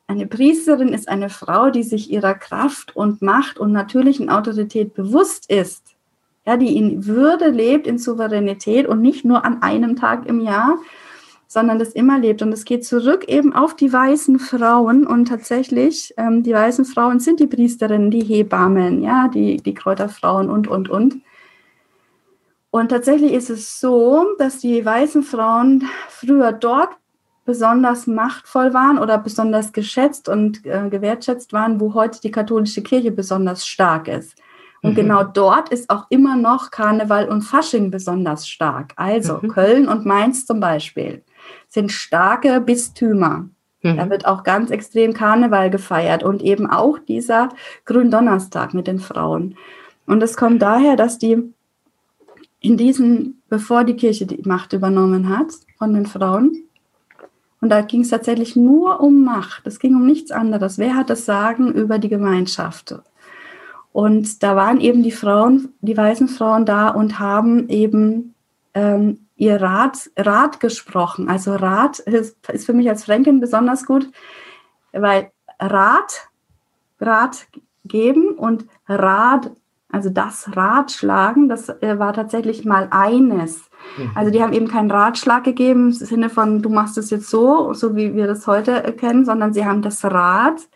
Eine 0.07 0.27
Priesterin 0.27 0.89
ist 0.89 1.09
eine 1.09 1.31
Frau, 1.31 1.71
die 1.71 1.85
sich 1.85 2.11
ihrer 2.11 2.35
Kraft 2.35 2.97
und 2.97 3.23
Macht 3.23 3.59
und 3.59 3.73
natürlichen 3.73 4.29
Autorität 4.29 4.95
bewusst 4.95 5.51
ist, 5.51 5.95
ja, 6.47 6.57
die 6.57 6.77
in 6.77 7.07
Würde 7.07 7.51
lebt, 7.51 7.87
in 7.87 7.99
Souveränität 7.99 8.87
und 8.87 9.03
nicht 9.03 9.25
nur 9.25 9.45
an 9.45 9.63
einem 9.63 9.97
Tag 9.97 10.27
im 10.27 10.41
Jahr, 10.41 10.79
sondern 11.53 11.81
das 11.81 11.89
immer 11.89 12.17
lebt. 12.17 12.43
Und 12.43 12.53
es 12.53 12.65
geht 12.65 12.87
zurück 12.87 13.25
eben 13.27 13.53
auf 13.53 13.75
die 13.75 13.93
weißen 13.93 14.39
Frauen. 14.39 15.05
Und 15.05 15.27
tatsächlich, 15.27 16.15
ähm, 16.17 16.45
die 16.45 16.55
weißen 16.55 16.85
Frauen 16.85 17.19
sind 17.19 17.41
die 17.41 17.49
Priesterinnen, 17.49 18.13
die 18.13 18.23
Hebammen, 18.23 19.03
ja, 19.03 19.27
die, 19.27 19.57
die 19.57 19.75
Kräuterfrauen 19.75 20.49
und, 20.49 20.69
und, 20.69 20.89
und. 20.89 21.17
Und 22.71 22.91
tatsächlich 22.91 23.33
ist 23.33 23.51
es 23.51 23.81
so, 23.81 24.27
dass 24.39 24.59
die 24.59 24.85
weißen 24.85 25.25
Frauen 25.25 25.83
früher 26.09 26.53
dort 26.53 26.91
besonders 27.45 28.07
machtvoll 28.07 28.73
waren 28.73 28.97
oder 28.97 29.19
besonders 29.19 29.73
geschätzt 29.73 30.29
und 30.29 30.65
äh, 30.65 30.89
gewertschätzt 30.89 31.53
waren, 31.53 31.81
wo 31.81 31.95
heute 31.95 32.21
die 32.21 32.31
katholische 32.31 32.85
Kirche 32.85 33.11
besonders 33.11 33.67
stark 33.67 34.07
ist. 34.07 34.37
Und 34.83 34.93
mhm. 34.93 34.95
genau 34.95 35.25
dort 35.25 35.71
ist 35.71 35.91
auch 35.91 36.07
immer 36.11 36.37
noch 36.37 36.71
Karneval 36.71 37.29
und 37.29 37.43
Fasching 37.43 37.91
besonders 37.91 38.49
stark. 38.49 38.93
Also 38.95 39.41
mhm. 39.43 39.49
Köln 39.49 39.89
und 39.89 40.07
Mainz 40.07 40.47
zum 40.47 40.61
Beispiel 40.61 41.25
sind 41.71 41.91
starke 41.91 42.61
Bistümer. 42.61 43.49
Mhm. 43.83 43.97
Da 43.97 44.11
wird 44.11 44.27
auch 44.27 44.43
ganz 44.43 44.71
extrem 44.71 45.15
Karneval 45.15 45.71
gefeiert 45.71 46.23
und 46.23 46.43
eben 46.43 46.69
auch 46.69 46.99
dieser 46.99 47.49
Gründonnerstag 47.87 48.75
mit 48.75 48.87
den 48.87 48.99
Frauen. 48.99 49.57
Und 50.07 50.23
es 50.23 50.37
kommt 50.37 50.61
daher, 50.61 50.97
dass 50.97 51.17
die 51.19 51.43
in 52.61 52.77
diesen, 52.77 53.41
bevor 53.49 53.85
die 53.85 53.97
Kirche 53.97 54.27
die 54.27 54.43
Macht 54.47 54.75
übernommen 54.75 55.31
hat 55.31 55.49
von 55.79 55.95
den 55.95 56.05
Frauen, 56.05 56.65
und 57.61 57.69
da 57.69 57.83
ging 57.83 58.01
es 58.01 58.09
tatsächlich 58.09 58.57
nur 58.57 59.01
um 59.01 59.23
Macht. 59.23 59.67
Es 59.67 59.79
ging 59.79 59.95
um 59.95 60.07
nichts 60.07 60.31
anderes. 60.31 60.79
Wer 60.79 60.97
hat 60.97 61.11
das 61.11 61.27
Sagen 61.27 61.73
über 61.73 61.99
die 61.99 62.09
Gemeinschaft? 62.09 62.95
Und 63.93 64.43
da 64.43 64.57
waren 64.57 64.81
eben 64.81 65.03
die 65.03 65.11
Frauen, 65.11 65.71
die 65.81 65.97
weißen 65.97 66.29
Frauen 66.29 66.65
da 66.65 66.89
und 66.89 67.19
haben 67.19 67.69
eben 67.69 68.35
ähm, 68.73 69.27
ihr 69.41 69.61
Rat, 69.61 70.11
Rat 70.19 70.61
gesprochen. 70.61 71.31
Also 71.31 71.55
Rat 71.55 71.99
ist, 72.01 72.37
ist 72.51 72.67
für 72.67 72.75
mich 72.75 72.89
als 72.91 73.05
Fränkin 73.05 73.41
besonders 73.41 73.87
gut, 73.87 74.07
weil 74.93 75.33
Rat, 75.59 76.29
Rat 77.01 77.47
geben 77.87 78.35
und 78.35 78.67
Rat, 78.87 79.51
also 79.91 80.11
das 80.11 80.55
Ratschlagen, 80.55 81.49
das 81.49 81.71
äh, 81.71 81.99
war 81.99 82.13
tatsächlich 82.13 82.67
mal 82.67 82.89
eines. 82.91 83.71
Mhm. 83.97 84.11
Also 84.15 84.31
die 84.31 84.43
haben 84.43 84.53
eben 84.53 84.69
keinen 84.69 84.91
Ratschlag 84.91 85.43
gegeben 85.45 85.87
im 85.87 85.93
Sinne 85.93 86.29
von, 86.29 86.61
du 86.61 86.69
machst 86.69 86.99
es 86.99 87.09
jetzt 87.09 87.31
so, 87.31 87.73
so 87.73 87.97
wie 87.97 88.15
wir 88.15 88.27
das 88.27 88.47
heute 88.47 88.83
kennen, 88.93 89.25
sondern 89.25 89.55
sie 89.55 89.65
haben 89.65 89.81
das 89.81 90.05
Rat 90.05 90.69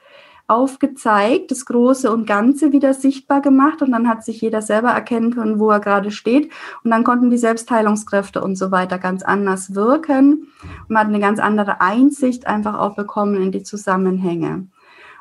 aufgezeigt, 0.46 1.50
das 1.50 1.64
Große 1.64 2.12
und 2.12 2.26
Ganze 2.26 2.72
wieder 2.72 2.92
sichtbar 2.92 3.40
gemacht 3.40 3.80
und 3.80 3.92
dann 3.92 4.08
hat 4.08 4.24
sich 4.24 4.40
jeder 4.40 4.60
selber 4.60 4.90
erkennen 4.90 5.34
können, 5.34 5.58
wo 5.58 5.70
er 5.70 5.80
gerade 5.80 6.10
steht 6.10 6.52
und 6.82 6.90
dann 6.90 7.04
konnten 7.04 7.30
die 7.30 7.38
Selbstheilungskräfte 7.38 8.42
und 8.42 8.56
so 8.56 8.70
weiter 8.70 8.98
ganz 8.98 9.22
anders 9.22 9.74
wirken 9.74 10.48
und 10.62 10.90
man 10.90 11.00
hat 11.00 11.08
eine 11.08 11.20
ganz 11.20 11.40
andere 11.40 11.80
Einsicht 11.80 12.46
einfach 12.46 12.78
auch 12.78 12.94
bekommen 12.94 13.36
in 13.36 13.52
die 13.52 13.62
Zusammenhänge. 13.62 14.66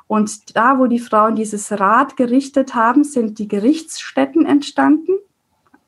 Und 0.08 0.56
da, 0.56 0.78
wo 0.78 0.88
die 0.88 1.00
Frauen 1.00 1.36
dieses 1.36 1.72
Rad 1.72 2.18
gerichtet 2.18 2.76
haben, 2.76 3.04
sind 3.04 3.40
die 3.40 3.48
Gerichtsstätten 3.48 4.46
entstanden. 4.46 5.14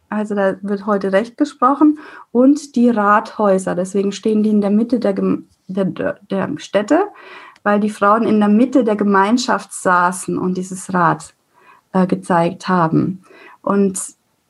Also 0.10 0.34
da 0.34 0.56
wird 0.62 0.86
heute 0.86 1.12
Recht 1.12 1.38
gesprochen 1.38 2.00
und 2.32 2.76
die 2.76 2.90
Rathäuser. 2.90 3.76
Deswegen 3.76 4.12
stehen 4.14 4.44
die 4.44 4.50
in 4.50 4.62
der 4.62 4.70
Mitte 4.70 5.00
der, 5.00 5.14
der, 5.68 6.20
der 6.30 6.58
Städte 6.58 7.04
weil 7.66 7.80
die 7.80 7.90
Frauen 7.90 8.28
in 8.28 8.40
der 8.40 8.48
Mitte 8.48 8.84
der 8.84 8.96
Gemeinschaft 8.96 9.74
saßen 9.74 10.38
und 10.38 10.56
dieses 10.56 10.94
Rad 10.94 11.34
äh, 11.94 12.06
gezeigt 12.06 12.68
haben. 12.68 13.24
Und 13.64 14.00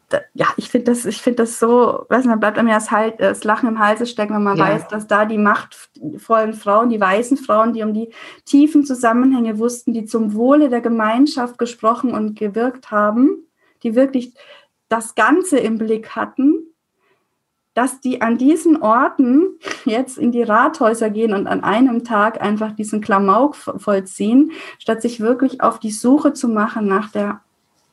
da, 0.09 0.19
ja, 0.33 0.47
ich 0.57 0.69
finde 0.69 0.91
das, 0.91 1.05
ich 1.05 1.21
finde 1.21 1.43
das 1.43 1.57
so, 1.57 2.05
weiß 2.09 2.25
nicht, 2.25 2.39
bleibt 2.41 2.61
mir 2.61 2.73
das, 2.73 2.91
halt, 2.91 3.21
das 3.21 3.45
Lachen 3.45 3.69
im 3.69 3.79
Halse 3.79 4.05
stecken, 4.05 4.35
wenn 4.35 4.43
man 4.43 4.57
ja. 4.57 4.65
weiß, 4.65 4.89
dass 4.89 5.07
da 5.07 5.23
die 5.23 5.37
machtvollen 5.37 6.53
Frauen, 6.53 6.89
die 6.89 6.99
weißen 6.99 7.37
Frauen, 7.37 7.71
die 7.71 7.83
um 7.83 7.93
die 7.93 8.11
tiefen 8.43 8.83
Zusammenhänge 8.83 9.59
wussten, 9.59 9.93
die 9.93 10.03
zum 10.03 10.33
Wohle 10.33 10.67
der 10.67 10.81
Gemeinschaft 10.81 11.57
gesprochen 11.57 12.11
und 12.13 12.37
gewirkt 12.37 12.91
haben, 12.91 13.47
die 13.81 13.95
wirklich 13.95 14.33
das 14.89 15.15
Ganze 15.15 15.57
im 15.57 15.77
Blick 15.77 16.17
hatten, 16.17 16.74
dass 17.75 17.99
die 17.99 18.21
an 18.21 18.37
diesen 18.37 18.81
Orten 18.81 19.59
jetzt 19.85 20.17
in 20.17 20.31
die 20.31 20.41
Rathäuser 20.41 21.11
gehen 21.11 21.33
und 21.33 21.45
an 21.45 21.63
einem 21.63 22.03
Tag 22.03 22.41
einfach 22.41 22.71
diesen 22.71 23.01
Klamauk 23.01 23.55
vollziehen, 23.55 24.51
statt 24.79 25.03
sich 25.03 25.19
wirklich 25.19 25.61
auf 25.61 25.79
die 25.79 25.91
Suche 25.91 26.33
zu 26.33 26.47
machen 26.47 26.87
nach, 26.87 27.11
der, 27.11 27.41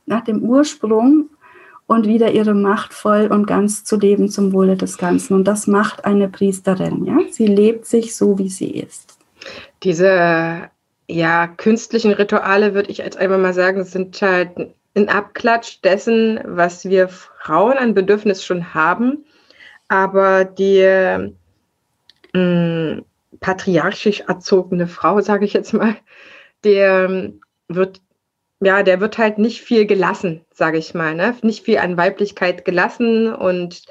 nach 0.06 0.22
dem 0.22 0.42
Ursprung 0.42 1.28
und 1.86 2.06
wieder 2.06 2.30
ihre 2.30 2.54
Macht 2.54 2.94
voll 2.94 3.26
und 3.26 3.46
ganz 3.46 3.84
zu 3.84 3.98
leben 3.98 4.28
zum 4.28 4.52
Wohle 4.52 4.76
des 4.76 4.98
Ganzen. 4.98 5.34
Und 5.34 5.44
das 5.44 5.66
macht 5.66 6.04
eine 6.04 6.28
Priesterin. 6.28 7.04
Ja? 7.04 7.18
Sie 7.30 7.46
lebt 7.46 7.84
sich 7.84 8.14
so, 8.14 8.38
wie 8.38 8.48
sie 8.48 8.70
ist. 8.70 9.18
Diese 9.82 10.70
ja, 11.08 11.46
künstlichen 11.48 12.12
Rituale, 12.12 12.74
würde 12.74 12.90
ich 12.90 12.98
jetzt 12.98 13.16
einmal 13.16 13.38
mal 13.38 13.52
sagen, 13.52 13.84
sind 13.84 14.22
halt 14.22 14.50
ein 14.94 15.08
Abklatsch 15.08 15.80
dessen, 15.82 16.38
was 16.44 16.84
wir 16.84 17.08
Frauen 17.08 17.76
an 17.76 17.94
Bedürfnis 17.94 18.44
schon 18.44 18.74
haben 18.74 19.24
aber 19.92 20.46
die 20.46 20.82
mh, 22.32 22.40
mm, 22.40 23.04
patriarchisch 23.40 24.20
erzogene 24.20 24.86
Frau, 24.86 25.20
sage 25.20 25.44
ich 25.44 25.52
jetzt 25.52 25.74
mal, 25.74 25.96
der 26.64 27.08
ähm, 27.10 27.42
wird 27.68 28.00
ja, 28.60 28.82
der 28.84 29.00
wird 29.00 29.18
halt 29.18 29.38
nicht 29.38 29.60
viel 29.60 29.86
gelassen, 29.86 30.46
sage 30.52 30.78
ich 30.78 30.94
mal, 30.94 31.14
ne? 31.14 31.36
Nicht 31.42 31.64
viel 31.64 31.78
an 31.78 31.96
Weiblichkeit 31.96 32.64
gelassen 32.64 33.34
und 33.34 33.82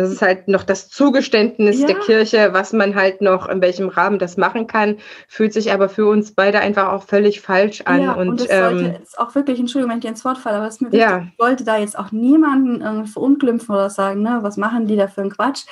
das 0.00 0.10
ist 0.10 0.22
halt 0.22 0.48
noch 0.48 0.64
das 0.64 0.88
Zugeständnis 0.88 1.80
ja. 1.80 1.86
der 1.86 1.96
Kirche, 1.96 2.48
was 2.52 2.72
man 2.72 2.94
halt 2.94 3.20
noch 3.20 3.48
in 3.48 3.60
welchem 3.60 3.88
Rahmen 3.88 4.18
das 4.18 4.36
machen 4.36 4.66
kann, 4.66 4.96
fühlt 5.28 5.52
sich 5.52 5.72
aber 5.72 5.88
für 5.88 6.06
uns 6.06 6.32
beide 6.32 6.60
einfach 6.60 6.92
auch 6.92 7.04
völlig 7.04 7.40
falsch 7.40 7.82
an. 7.82 8.02
Ja, 8.02 8.12
und, 8.14 8.28
und 8.28 8.40
das 8.40 8.48
ähm, 8.50 8.78
sollte 8.78 8.98
jetzt 8.98 9.18
auch 9.18 9.34
wirklich, 9.34 9.60
Entschuldigung, 9.60 9.92
wenn 9.92 9.98
ich 10.00 10.04
ins 10.06 10.24
Wort 10.24 10.38
falle, 10.38 10.56
aber 10.56 10.66
es 10.66 10.74
ist 10.74 10.80
mir 10.80 10.92
wichtig, 10.92 11.08
ja. 11.08 11.26
ich 11.32 11.38
wollte 11.38 11.64
da 11.64 11.78
jetzt 11.78 11.98
auch 11.98 12.12
niemanden 12.12 12.80
äh, 12.80 13.04
verunglimpfen 13.06 13.74
oder 13.74 13.90
sagen, 13.90 14.22
ne, 14.22 14.38
was 14.42 14.56
machen 14.56 14.86
die 14.86 14.96
da 14.96 15.08
für 15.08 15.20
einen 15.20 15.30
Quatsch. 15.30 15.64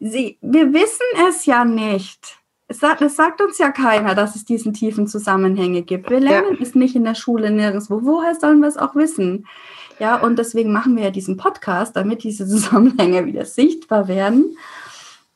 Sie, 0.00 0.38
wir 0.40 0.72
wissen 0.72 1.06
es 1.28 1.46
ja 1.46 1.64
nicht. 1.64 2.38
Es 2.68 2.80
sagt, 2.80 3.00
es 3.00 3.14
sagt, 3.14 3.40
uns 3.40 3.58
ja 3.58 3.70
keiner, 3.70 4.16
dass 4.16 4.34
es 4.34 4.44
diesen 4.44 4.72
tiefen 4.72 5.06
Zusammenhänge 5.06 5.82
gibt. 5.82 6.10
Wir 6.10 6.18
lernen 6.18 6.56
ja. 6.56 6.62
es 6.62 6.74
nicht 6.74 6.96
in 6.96 7.04
der 7.04 7.14
Schule 7.14 7.50
nirgendwo. 7.52 8.00
Woher 8.02 8.34
sollen 8.34 8.58
wir 8.58 8.68
es 8.68 8.76
auch 8.76 8.96
wissen? 8.96 9.46
Ja, 9.98 10.16
und 10.16 10.38
deswegen 10.38 10.72
machen 10.72 10.96
wir 10.96 11.04
ja 11.04 11.10
diesen 11.10 11.36
Podcast, 11.36 11.96
damit 11.96 12.22
diese 12.22 12.46
Zusammenhänge 12.48 13.26
wieder 13.26 13.44
sichtbar 13.44 14.08
werden. 14.08 14.56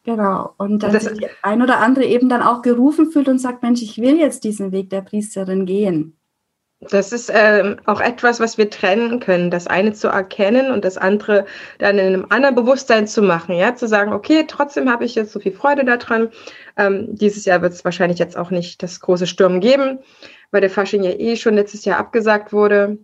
Genau. 0.04 0.54
Und 0.56 0.82
dass 0.82 1.04
sich 1.04 1.28
ein 1.42 1.62
oder 1.62 1.78
andere 1.78 2.04
eben 2.04 2.28
dann 2.28 2.42
auch 2.42 2.62
gerufen 2.62 3.10
fühlt 3.10 3.28
und 3.28 3.38
sagt, 3.38 3.62
Mensch, 3.62 3.82
ich 3.82 3.98
will 3.98 4.18
jetzt 4.18 4.44
diesen 4.44 4.72
Weg 4.72 4.88
der 4.90 5.02
Priesterin 5.02 5.66
gehen. 5.66 6.16
Das 6.88 7.12
ist 7.12 7.30
ähm, 7.34 7.76
auch 7.84 8.00
etwas, 8.00 8.40
was 8.40 8.56
wir 8.56 8.70
trennen 8.70 9.20
können. 9.20 9.50
Das 9.50 9.66
eine 9.66 9.92
zu 9.92 10.08
erkennen 10.08 10.70
und 10.70 10.86
das 10.86 10.96
andere 10.96 11.44
dann 11.76 11.98
in 11.98 12.06
einem 12.06 12.26
anderen 12.30 12.54
Bewusstsein 12.54 13.06
zu 13.06 13.20
machen. 13.20 13.54
Ja, 13.54 13.74
zu 13.74 13.86
sagen, 13.86 14.14
okay, 14.14 14.46
trotzdem 14.48 14.90
habe 14.90 15.04
ich 15.04 15.14
jetzt 15.14 15.32
so 15.32 15.40
viel 15.40 15.52
Freude 15.52 15.84
daran. 15.84 16.30
Ähm, 16.78 17.08
dieses 17.10 17.44
Jahr 17.44 17.60
wird 17.60 17.74
es 17.74 17.84
wahrscheinlich 17.84 18.18
jetzt 18.18 18.38
auch 18.38 18.50
nicht 18.50 18.82
das 18.82 19.00
große 19.00 19.26
Sturm 19.26 19.60
geben, 19.60 19.98
weil 20.52 20.62
der 20.62 20.70
Fasching 20.70 21.02
ja 21.02 21.10
eh 21.10 21.36
schon 21.36 21.54
letztes 21.54 21.84
Jahr 21.84 21.98
abgesagt 21.98 22.54
wurde 22.54 22.96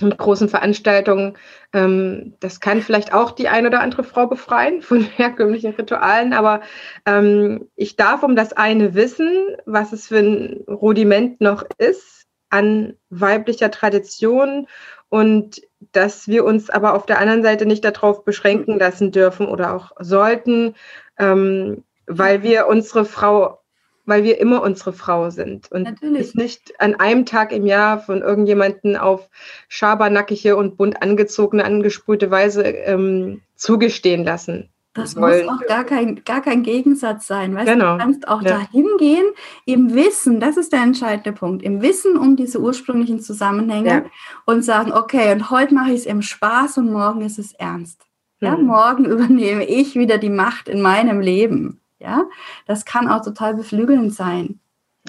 mit 0.00 0.18
großen 0.18 0.48
Veranstaltungen. 0.48 1.36
Ähm, 1.72 2.34
das 2.40 2.60
kann 2.60 2.82
vielleicht 2.82 3.14
auch 3.14 3.30
die 3.30 3.48
ein 3.48 3.66
oder 3.66 3.80
andere 3.80 4.04
Frau 4.04 4.26
befreien 4.26 4.82
von 4.82 5.00
herkömmlichen 5.16 5.74
Ritualen, 5.74 6.32
aber 6.32 6.60
ähm, 7.06 7.68
ich 7.76 7.96
darf 7.96 8.22
um 8.22 8.36
das 8.36 8.52
eine 8.52 8.94
wissen, 8.94 9.56
was 9.64 9.92
es 9.92 10.08
für 10.08 10.18
ein 10.18 10.64
Rudiment 10.68 11.40
noch 11.40 11.64
ist 11.78 12.26
an 12.50 12.94
weiblicher 13.10 13.70
Tradition 13.70 14.68
und 15.08 15.62
dass 15.92 16.28
wir 16.28 16.44
uns 16.44 16.70
aber 16.70 16.94
auf 16.94 17.06
der 17.06 17.18
anderen 17.18 17.42
Seite 17.42 17.66
nicht 17.66 17.84
darauf 17.84 18.24
beschränken 18.24 18.78
lassen 18.78 19.12
dürfen 19.12 19.46
oder 19.46 19.74
auch 19.74 19.92
sollten, 19.98 20.74
ähm, 21.18 21.84
weil 22.06 22.42
wir 22.42 22.66
unsere 22.66 23.04
Frau 23.04 23.60
weil 24.06 24.24
wir 24.24 24.40
immer 24.40 24.62
unsere 24.62 24.92
Frau 24.92 25.30
sind 25.30 25.70
und 25.70 25.82
Natürlich. 25.82 26.28
es 26.28 26.34
nicht 26.34 26.80
an 26.80 26.94
einem 26.94 27.26
Tag 27.26 27.52
im 27.52 27.66
Jahr 27.66 28.00
von 28.00 28.22
irgendjemanden 28.22 28.96
auf 28.96 29.28
schabernackige 29.68 30.56
und 30.56 30.76
bunt 30.76 31.02
angezogene, 31.02 31.64
angesprühte 31.64 32.30
Weise 32.30 32.62
ähm, 32.62 33.42
zugestehen 33.56 34.24
lassen. 34.24 34.70
Das 34.96 35.14
wollen. 35.16 35.44
muss 35.44 35.54
auch 35.54 35.66
gar 35.66 35.84
kein, 35.84 36.24
gar 36.24 36.40
kein 36.40 36.62
Gegensatz 36.62 37.26
sein. 37.26 37.54
Weißt 37.54 37.66
genau. 37.66 37.92
du, 37.92 37.98
kannst 37.98 38.28
auch 38.28 38.42
ja. 38.42 38.58
dahin 38.58 38.88
gehen, 38.98 39.26
im 39.66 39.94
Wissen, 39.94 40.40
das 40.40 40.56
ist 40.56 40.72
der 40.72 40.82
entscheidende 40.82 41.32
Punkt, 41.32 41.62
im 41.62 41.82
Wissen 41.82 42.16
um 42.16 42.36
diese 42.36 42.60
ursprünglichen 42.60 43.20
Zusammenhänge 43.20 43.88
ja. 43.88 44.04
und 44.46 44.62
sagen, 44.62 44.92
okay, 44.92 45.32
und 45.32 45.50
heute 45.50 45.74
mache 45.74 45.90
ich 45.90 46.00
es 46.00 46.06
im 46.06 46.22
Spaß 46.22 46.78
und 46.78 46.90
morgen 46.90 47.20
ist 47.20 47.38
es 47.38 47.52
ernst. 47.52 48.06
Ja, 48.40 48.56
mhm. 48.56 48.66
morgen 48.66 49.04
übernehme 49.06 49.64
ich 49.64 49.96
wieder 49.96 50.18
die 50.18 50.30
Macht 50.30 50.68
in 50.68 50.80
meinem 50.80 51.20
Leben. 51.20 51.80
Ja, 51.98 52.24
das 52.66 52.84
kann 52.84 53.08
auch 53.08 53.24
total 53.24 53.54
beflügelnd 53.54 54.14
sein. 54.14 54.60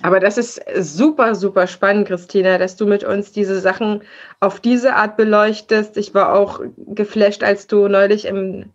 Aber 0.03 0.19
das 0.19 0.37
ist 0.37 0.61
super, 0.77 1.33
super 1.33 1.67
spannend, 1.67 2.07
Christina, 2.07 2.57
dass 2.57 2.75
du 2.75 2.85
mit 2.85 3.03
uns 3.03 3.31
diese 3.31 3.59
Sachen 3.59 4.03
auf 4.39 4.59
diese 4.59 4.95
Art 4.95 5.17
beleuchtest. 5.17 5.97
Ich 5.97 6.13
war 6.13 6.33
auch 6.33 6.61
geflasht, 6.77 7.43
als 7.43 7.67
du 7.67 7.87
neulich 7.87 8.25
im 8.25 8.71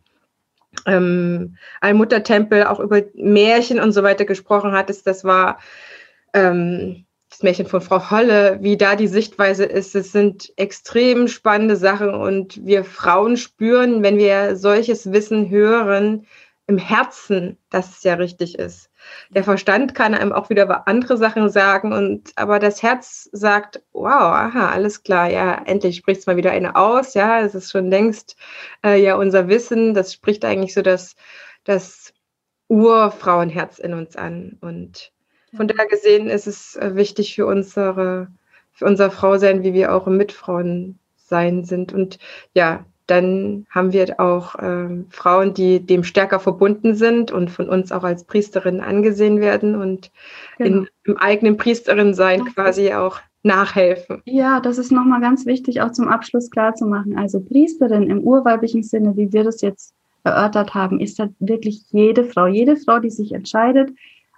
ähm, 0.86 1.56
Allmuttertempel 1.80 2.64
auch 2.64 2.80
über 2.80 3.02
Märchen 3.14 3.78
und 3.80 3.92
so 3.92 4.02
weiter 4.02 4.24
gesprochen 4.24 4.72
hattest. 4.72 5.06
Das 5.06 5.22
war 5.22 5.58
ähm, 6.34 7.04
das 7.30 7.42
Märchen 7.42 7.66
von 7.66 7.80
Frau 7.80 8.10
Holle, 8.10 8.58
wie 8.60 8.76
da 8.76 8.96
die 8.96 9.06
Sichtweise 9.06 9.64
ist. 9.64 9.94
Es 9.94 10.12
sind 10.12 10.52
extrem 10.56 11.28
spannende 11.28 11.76
Sachen 11.76 12.14
und 12.14 12.64
wir 12.66 12.84
Frauen 12.84 13.36
spüren, 13.36 14.02
wenn 14.02 14.18
wir 14.18 14.56
solches 14.56 15.12
Wissen 15.12 15.50
hören, 15.50 16.26
im 16.66 16.78
Herzen, 16.78 17.58
dass 17.70 17.90
es 17.90 18.02
ja 18.04 18.14
richtig 18.14 18.58
ist. 18.58 18.88
Der 19.30 19.44
Verstand 19.44 19.94
kann 19.94 20.14
einem 20.14 20.32
auch 20.32 20.48
wieder 20.48 20.86
andere 20.86 21.16
Sachen 21.16 21.50
sagen 21.50 21.92
und 21.92 22.32
aber 22.36 22.58
das 22.60 22.82
Herz 22.82 23.28
sagt, 23.32 23.82
wow, 23.92 24.12
aha, 24.12 24.70
alles 24.70 25.02
klar, 25.02 25.28
ja, 25.28 25.60
endlich 25.64 25.96
spricht 25.96 26.20
es 26.20 26.26
mal 26.26 26.36
wieder 26.36 26.52
eine 26.52 26.76
aus, 26.76 27.14
ja, 27.14 27.40
es 27.40 27.54
ist 27.54 27.70
schon 27.70 27.90
längst 27.90 28.36
äh, 28.84 29.02
ja 29.02 29.16
unser 29.16 29.48
Wissen, 29.48 29.92
das 29.94 30.12
spricht 30.12 30.44
eigentlich 30.44 30.74
so 30.74 30.82
das, 30.82 31.16
das 31.64 32.14
Urfrauenherz 32.68 33.78
in 33.78 33.94
uns 33.94 34.16
an 34.16 34.56
und 34.60 35.12
von 35.54 35.68
daher 35.68 35.86
gesehen 35.86 36.28
ist 36.28 36.46
es 36.46 36.76
äh, 36.76 36.94
wichtig 36.94 37.34
für 37.34 37.46
unsere, 37.46 38.28
für 38.70 38.86
unser 38.86 39.10
Frausein, 39.10 39.62
wie 39.62 39.74
wir 39.74 39.94
auch 39.94 40.06
Mitfrauen 40.06 40.98
sein 41.16 41.64
sind 41.64 41.92
und 41.92 42.18
ja, 42.54 42.86
dann 43.06 43.66
haben 43.70 43.92
wir 43.92 44.20
auch 44.20 44.54
äh, 44.56 44.88
Frauen, 45.10 45.54
die 45.54 45.80
dem 45.80 46.04
stärker 46.04 46.40
verbunden 46.40 46.94
sind 46.94 47.30
und 47.30 47.50
von 47.50 47.68
uns 47.68 47.92
auch 47.92 48.04
als 48.04 48.24
Priesterin 48.24 48.80
angesehen 48.80 49.40
werden 49.40 49.74
und 49.74 50.10
genau. 50.58 50.80
in, 50.80 50.88
im 51.04 51.16
eigenen 51.18 51.56
Priesterin-Sein 51.56 52.44
quasi 52.54 52.92
auch 52.92 53.20
nachhelfen. 53.42 54.22
Ja, 54.24 54.60
das 54.60 54.78
ist 54.78 54.92
nochmal 54.92 55.20
ganz 55.20 55.46
wichtig, 55.46 55.82
auch 55.82 55.92
zum 55.92 56.08
Abschluss 56.08 56.50
klar 56.50 56.74
zu 56.74 56.86
machen. 56.86 57.18
Also 57.18 57.40
Priesterin 57.40 58.08
im 58.08 58.20
urweiblichen 58.20 58.82
Sinne, 58.82 59.16
wie 59.16 59.32
wir 59.32 59.44
das 59.44 59.60
jetzt 59.62 59.94
erörtert 60.24 60.74
haben, 60.74 61.00
ist 61.00 61.18
halt 61.18 61.32
wirklich 61.40 61.82
jede 61.90 62.24
Frau, 62.24 62.46
jede 62.46 62.76
Frau, 62.76 63.00
die 63.00 63.10
sich 63.10 63.32
entscheidet, 63.32 63.90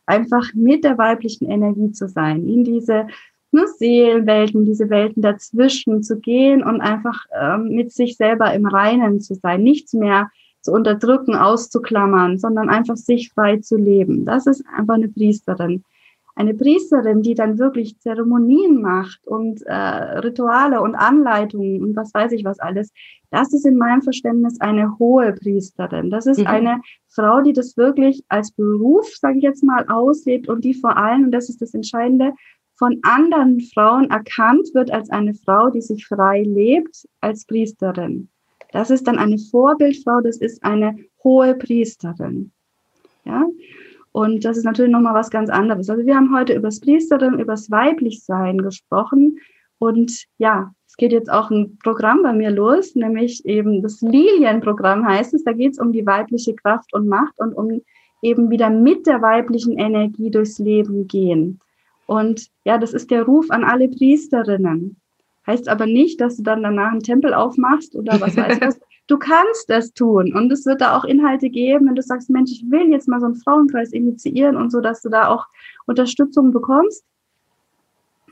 einfach 0.07 0.55
mit 0.55 0.85
der 0.85 0.97
weiblichen 0.99 1.51
Energie 1.51 1.93
zu 1.93 2.09
sein, 2.09 2.47
in 2.49 2.65
diese 2.65 3.07
ne, 3.55 3.67
Seelenwelten, 3.79 4.67
diese 4.67 4.91
Welten 4.91 5.23
dazwischen 5.23 6.03
zu 6.03 6.19
gehen 6.19 6.63
und 6.63 6.81
einfach 6.81 7.25
ähm, 7.41 7.69
mit 7.71 7.93
sich 7.93 8.17
selber 8.17 8.53
im 8.53 8.67
Reinen 8.67 9.21
zu 9.21 9.35
sein, 9.35 9.63
nichts 9.63 9.95
mehr 9.95 10.31
zu 10.61 10.73
unterdrücken, 10.73 11.35
auszuklammern, 11.35 12.39
sondern 12.39 12.69
einfach 12.69 12.97
sich 12.97 13.31
frei 13.33 13.59
zu 13.59 13.77
leben. 13.77 14.25
Das 14.25 14.47
ist 14.47 14.65
einfach 14.77 14.95
eine 14.95 15.09
Priesterin. 15.09 15.85
Eine 16.37 16.55
Priesterin, 16.55 17.23
die 17.23 17.35
dann 17.35 17.59
wirklich 17.59 18.01
Zeremonien 18.01 18.83
macht 18.83 19.25
und 19.25 19.63
äh, 19.67 19.73
Rituale 19.73 20.81
und 20.81 20.97
Anleitungen 20.97 21.81
und 21.81 21.97
was 21.97 22.13
weiß 22.13 22.33
ich 22.33 22.45
was 22.45 22.59
alles, 22.59 22.93
das 23.31 23.53
ist 23.53 23.67
in 23.67 23.77
meinem 23.77 24.03
Verständnis 24.03 24.61
eine 24.61 24.99
hohe 24.99 25.33
Priesterin. 25.33 26.11
Das 26.11 26.27
ist 26.27 26.41
mhm. 26.41 26.47
eine 26.47 26.81
Frau, 27.09 27.41
die 27.41 27.53
das 27.53 27.77
wirklich 27.77 28.25
als 28.29 28.51
Beruf, 28.51 29.15
sage 29.15 29.39
ich 29.39 29.45
jetzt 29.45 29.63
mal, 29.63 29.87
auslebt 29.89 30.49
und 30.49 30.65
die 30.65 30.75
vor 30.75 30.97
allem, 30.97 31.25
und 31.25 31.31
das 31.31 31.49
ist 31.49 31.63
das 31.63 31.75
Entscheidende, 31.75 32.33
von 32.77 32.99
anderen 33.03 33.61
Frauen 33.61 34.11
erkannt 34.11 34.69
wird 34.75 34.91
als 34.91 35.11
eine 35.11 35.35
Frau, 35.35 35.71
die 35.71 35.81
sich 35.81 36.07
frei 36.07 36.43
lebt, 36.43 37.07
als 37.21 37.45
Priesterin. 37.47 38.29
Das 38.73 38.91
ist 38.91 39.07
dann 39.07 39.19
eine 39.19 39.39
Vorbildfrau, 39.39 40.21
das 40.21 40.39
ist 40.39 40.63
eine 40.65 40.97
hohe 41.23 41.55
Priesterin. 41.55 42.51
Ja? 43.25 43.47
Und 44.13 44.45
das 44.45 44.57
ist 44.57 44.65
natürlich 44.65 44.93
nochmal 44.93 45.15
was 45.15 45.31
ganz 45.31 45.51
anderes. 45.51 45.89
Also 45.91 46.05
wir 46.05 46.17
haben 46.17 46.37
heute 46.37 46.55
über 46.55 46.69
das 46.69 46.81
Priesterin, 46.81 47.35
über 47.35 47.53
das 47.53 47.71
Weiblichsein 47.71 48.59
gesprochen. 48.59 49.39
Und 49.79 50.25
ja, 50.39 50.73
es 50.87 50.97
geht 50.97 51.13
jetzt 51.13 51.31
auch 51.31 51.51
ein 51.51 51.77
Programm 51.83 52.23
bei 52.23 52.33
mir 52.33 52.51
los, 52.51 52.95
nämlich 52.95 53.45
eben 53.45 53.83
das 53.83 54.01
Lilienprogramm 54.01 55.05
heißt 55.05 55.35
es. 55.35 55.43
Da 55.43 55.53
geht 55.53 55.73
es 55.73 55.79
um 55.79 55.93
die 55.93 56.07
weibliche 56.07 56.55
Kraft 56.55 56.95
und 56.95 57.09
Macht 57.09 57.39
und 57.41 57.55
um 57.55 57.81
eben 58.23 58.51
wieder 58.51 58.71
mit 58.71 59.07
der 59.07 59.21
weiblichen 59.21 59.79
Energie 59.79 60.31
durchs 60.31 60.59
Leben 60.59 61.09
gehen. 61.09 61.61
Und 62.07 62.49
ja, 62.65 62.79
das 62.79 62.95
ist 62.95 63.11
der 63.11 63.25
Ruf 63.25 63.51
an 63.51 63.65
alle 63.65 63.89
Priesterinnen. 63.89 64.97
Heißt 65.47 65.69
aber 65.69 65.87
nicht, 65.87 66.21
dass 66.21 66.37
du 66.37 66.43
dann 66.43 66.63
danach 66.63 66.93
einen 66.93 67.03
Tempel 67.03 67.35
aufmachst 67.35 67.95
oder 67.95 68.21
was 68.21 68.37
weiß 68.37 68.59
ich. 68.59 68.81
Du 69.07 69.19
kannst 69.19 69.69
das 69.69 69.93
tun 69.93 70.35
und 70.35 70.51
es 70.51 70.65
wird 70.65 70.81
da 70.81 70.97
auch 70.97 71.05
Inhalte 71.05 71.51
geben, 71.51 71.87
wenn 71.87 71.95
du 71.95 72.01
sagst, 72.01 72.31
Mensch, 72.31 72.51
ich 72.53 72.65
will 72.71 72.89
jetzt 72.89 73.07
mal 73.07 73.21
so 73.21 73.27
einen 73.27 73.35
Frauenkreis 73.35 73.93
initiieren 73.93 74.57
und 74.57 74.73
so, 74.73 74.81
dass 74.81 75.03
du 75.03 75.11
da 75.11 75.29
auch 75.29 75.47
Unterstützung 75.85 76.53
bekommst. 76.53 77.05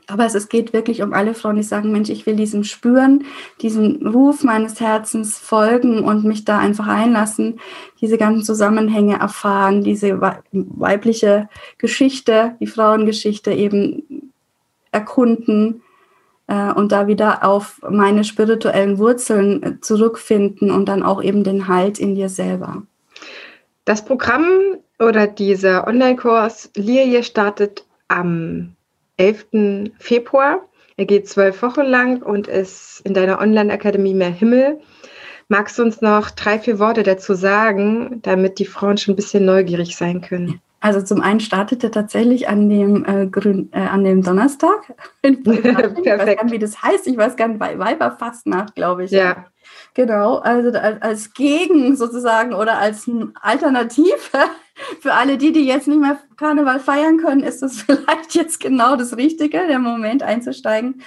Aber 0.07 0.25
es, 0.25 0.35
es 0.35 0.49
geht 0.49 0.73
wirklich 0.73 1.01
um 1.01 1.13
alle 1.13 1.33
Frauen, 1.33 1.55
die 1.55 1.63
sagen, 1.63 1.91
Mensch, 1.91 2.09
ich 2.09 2.25
will 2.25 2.35
diesem 2.35 2.63
Spüren, 2.63 3.25
diesem 3.61 4.05
Ruf 4.05 4.43
meines 4.43 4.79
Herzens 4.79 5.37
folgen 5.37 6.03
und 6.03 6.25
mich 6.25 6.45
da 6.45 6.59
einfach 6.59 6.87
einlassen, 6.87 7.59
diese 8.01 8.17
ganzen 8.17 8.43
Zusammenhänge 8.43 9.19
erfahren, 9.19 9.83
diese 9.83 10.19
weibliche 10.51 11.49
Geschichte, 11.77 12.55
die 12.59 12.67
Frauengeschichte 12.67 13.53
eben 13.53 14.31
erkunden 14.91 15.81
äh, 16.47 16.71
und 16.71 16.91
da 16.91 17.07
wieder 17.07 17.43
auf 17.43 17.81
meine 17.89 18.23
spirituellen 18.23 18.97
Wurzeln 18.97 19.63
äh, 19.63 19.79
zurückfinden 19.81 20.71
und 20.71 20.87
dann 20.87 21.03
auch 21.03 21.21
eben 21.21 21.43
den 21.43 21.67
Halt 21.67 21.99
in 21.99 22.15
dir 22.15 22.29
selber. 22.29 22.83
Das 23.85 24.05
Programm 24.05 24.45
oder 24.99 25.27
dieser 25.27 25.87
Online-Kurs 25.87 26.71
Lilie 26.75 27.23
startet 27.23 27.85
am 28.07 28.75
11. 29.17 29.91
Februar. 29.99 30.67
Er 30.97 31.05
geht 31.05 31.27
zwölf 31.27 31.61
Wochen 31.61 31.81
lang 31.81 32.21
und 32.21 32.47
ist 32.47 33.01
in 33.03 33.13
deiner 33.13 33.39
Online-Akademie 33.39 34.13
Mehr 34.13 34.29
Himmel. 34.29 34.79
Magst 35.47 35.77
du 35.77 35.83
uns 35.83 36.01
noch 36.01 36.31
drei, 36.31 36.59
vier 36.59 36.79
Worte 36.79 37.03
dazu 37.03 37.33
sagen, 37.33 38.19
damit 38.21 38.59
die 38.59 38.65
Frauen 38.65 38.97
schon 38.97 39.13
ein 39.13 39.15
bisschen 39.15 39.45
neugierig 39.45 39.95
sein 39.95 40.21
können? 40.21 40.61
Also 40.79 41.01
zum 41.01 41.21
einen 41.21 41.39
startete 41.39 41.91
tatsächlich 41.91 42.49
an 42.49 42.69
dem, 42.69 43.05
äh, 43.05 43.27
Grün, 43.27 43.69
äh, 43.71 43.79
an 43.79 44.03
dem 44.03 44.21
Donnerstag. 44.21 44.93
Perfekt. 45.21 45.99
Ich 45.99 46.05
weiß 46.05 46.35
gar 46.35 46.43
nicht, 46.43 46.53
wie 46.53 46.59
das 46.59 46.81
heißt. 46.83 47.07
Ich 47.07 47.17
weiß 47.17 47.37
gar 47.37 47.47
nicht, 47.47 47.59
Weiberfastnacht, 47.59 48.75
glaube 48.75 49.05
ich. 49.05 49.11
Ja. 49.11 49.45
Genau, 49.93 50.39
also 50.39 50.77
als 50.77 51.33
Gegen 51.33 51.95
sozusagen 51.95 52.53
oder 52.53 52.79
als 52.79 53.09
Alternative 53.41 54.13
für 54.99 55.13
alle 55.13 55.37
die, 55.37 55.51
die 55.51 55.65
jetzt 55.65 55.87
nicht 55.87 55.99
mehr 55.99 56.19
Karneval 56.37 56.79
feiern 56.79 57.17
können, 57.17 57.43
ist 57.43 57.61
das 57.61 57.81
vielleicht 57.83 58.35
jetzt 58.35 58.59
genau 58.59 58.95
das 58.95 59.17
Richtige, 59.17 59.67
der 59.67 59.79
Moment 59.79 60.23
einzusteigen. 60.23 61.01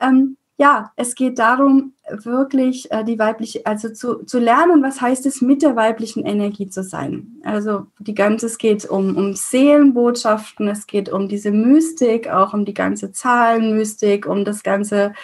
Ähm, 0.00 0.36
ja, 0.58 0.92
es 0.96 1.14
geht 1.14 1.38
darum, 1.38 1.94
wirklich 2.08 2.90
äh, 2.92 3.04
die 3.04 3.18
weibliche, 3.18 3.64
also 3.66 3.88
zu, 3.88 4.24
zu 4.24 4.38
lernen, 4.38 4.82
was 4.82 5.00
heißt 5.00 5.24
es, 5.26 5.40
mit 5.40 5.62
der 5.62 5.74
weiblichen 5.76 6.24
Energie 6.24 6.68
zu 6.68 6.84
sein. 6.84 7.40
Also 7.42 7.86
die 7.98 8.14
ganze, 8.14 8.46
es 8.46 8.58
geht 8.58 8.84
um, 8.84 9.16
um 9.16 9.34
Seelenbotschaften, 9.34 10.68
es 10.68 10.86
geht 10.86 11.08
um 11.08 11.28
diese 11.28 11.50
Mystik, 11.50 12.28
auch 12.28 12.52
um 12.52 12.64
die 12.64 12.74
ganze 12.74 13.12
Zahlenmystik, 13.12 14.26
um 14.26 14.44
das 14.44 14.62
ganze, 14.62 15.14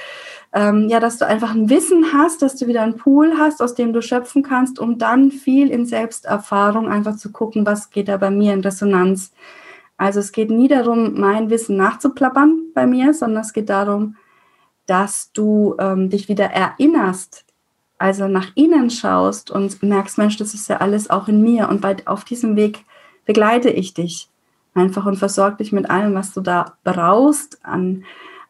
ähm, 0.58 0.88
ja, 0.88 0.98
dass 0.98 1.18
du 1.18 1.26
einfach 1.26 1.54
ein 1.54 1.70
Wissen 1.70 2.12
hast, 2.12 2.42
dass 2.42 2.56
du 2.56 2.66
wieder 2.66 2.82
einen 2.82 2.96
Pool 2.96 3.38
hast, 3.38 3.62
aus 3.62 3.76
dem 3.76 3.92
du 3.92 4.02
schöpfen 4.02 4.42
kannst, 4.42 4.80
um 4.80 4.98
dann 4.98 5.30
viel 5.30 5.70
in 5.70 5.86
Selbsterfahrung 5.86 6.88
einfach 6.88 7.16
zu 7.16 7.30
gucken, 7.30 7.64
was 7.64 7.90
geht 7.90 8.08
da 8.08 8.16
bei 8.16 8.30
mir 8.30 8.54
in 8.54 8.60
Resonanz. 8.60 9.32
Also 9.98 10.18
es 10.18 10.32
geht 10.32 10.50
nie 10.50 10.66
darum, 10.66 11.14
mein 11.14 11.48
Wissen 11.48 11.76
nachzuplappern 11.76 12.72
bei 12.74 12.88
mir, 12.88 13.14
sondern 13.14 13.42
es 13.42 13.52
geht 13.52 13.68
darum, 13.68 14.16
dass 14.86 15.30
du 15.32 15.76
ähm, 15.78 16.10
dich 16.10 16.28
wieder 16.28 16.46
erinnerst, 16.46 17.44
also 17.98 18.26
nach 18.26 18.48
innen 18.56 18.90
schaust 18.90 19.52
und 19.52 19.80
merkst, 19.80 20.18
Mensch, 20.18 20.38
das 20.38 20.54
ist 20.54 20.68
ja 20.68 20.78
alles 20.78 21.08
auch 21.08 21.28
in 21.28 21.40
mir. 21.40 21.68
Und 21.68 21.82
bei, 21.82 21.94
auf 22.04 22.24
diesem 22.24 22.56
Weg 22.56 22.84
begleite 23.26 23.70
ich 23.70 23.94
dich 23.94 24.28
einfach 24.74 25.06
und 25.06 25.18
versorge 25.18 25.58
dich 25.58 25.70
mit 25.70 25.88
allem, 25.88 26.14
was 26.14 26.32
du 26.32 26.40
da 26.40 26.76
brauchst 26.82 27.64
an, 27.64 28.02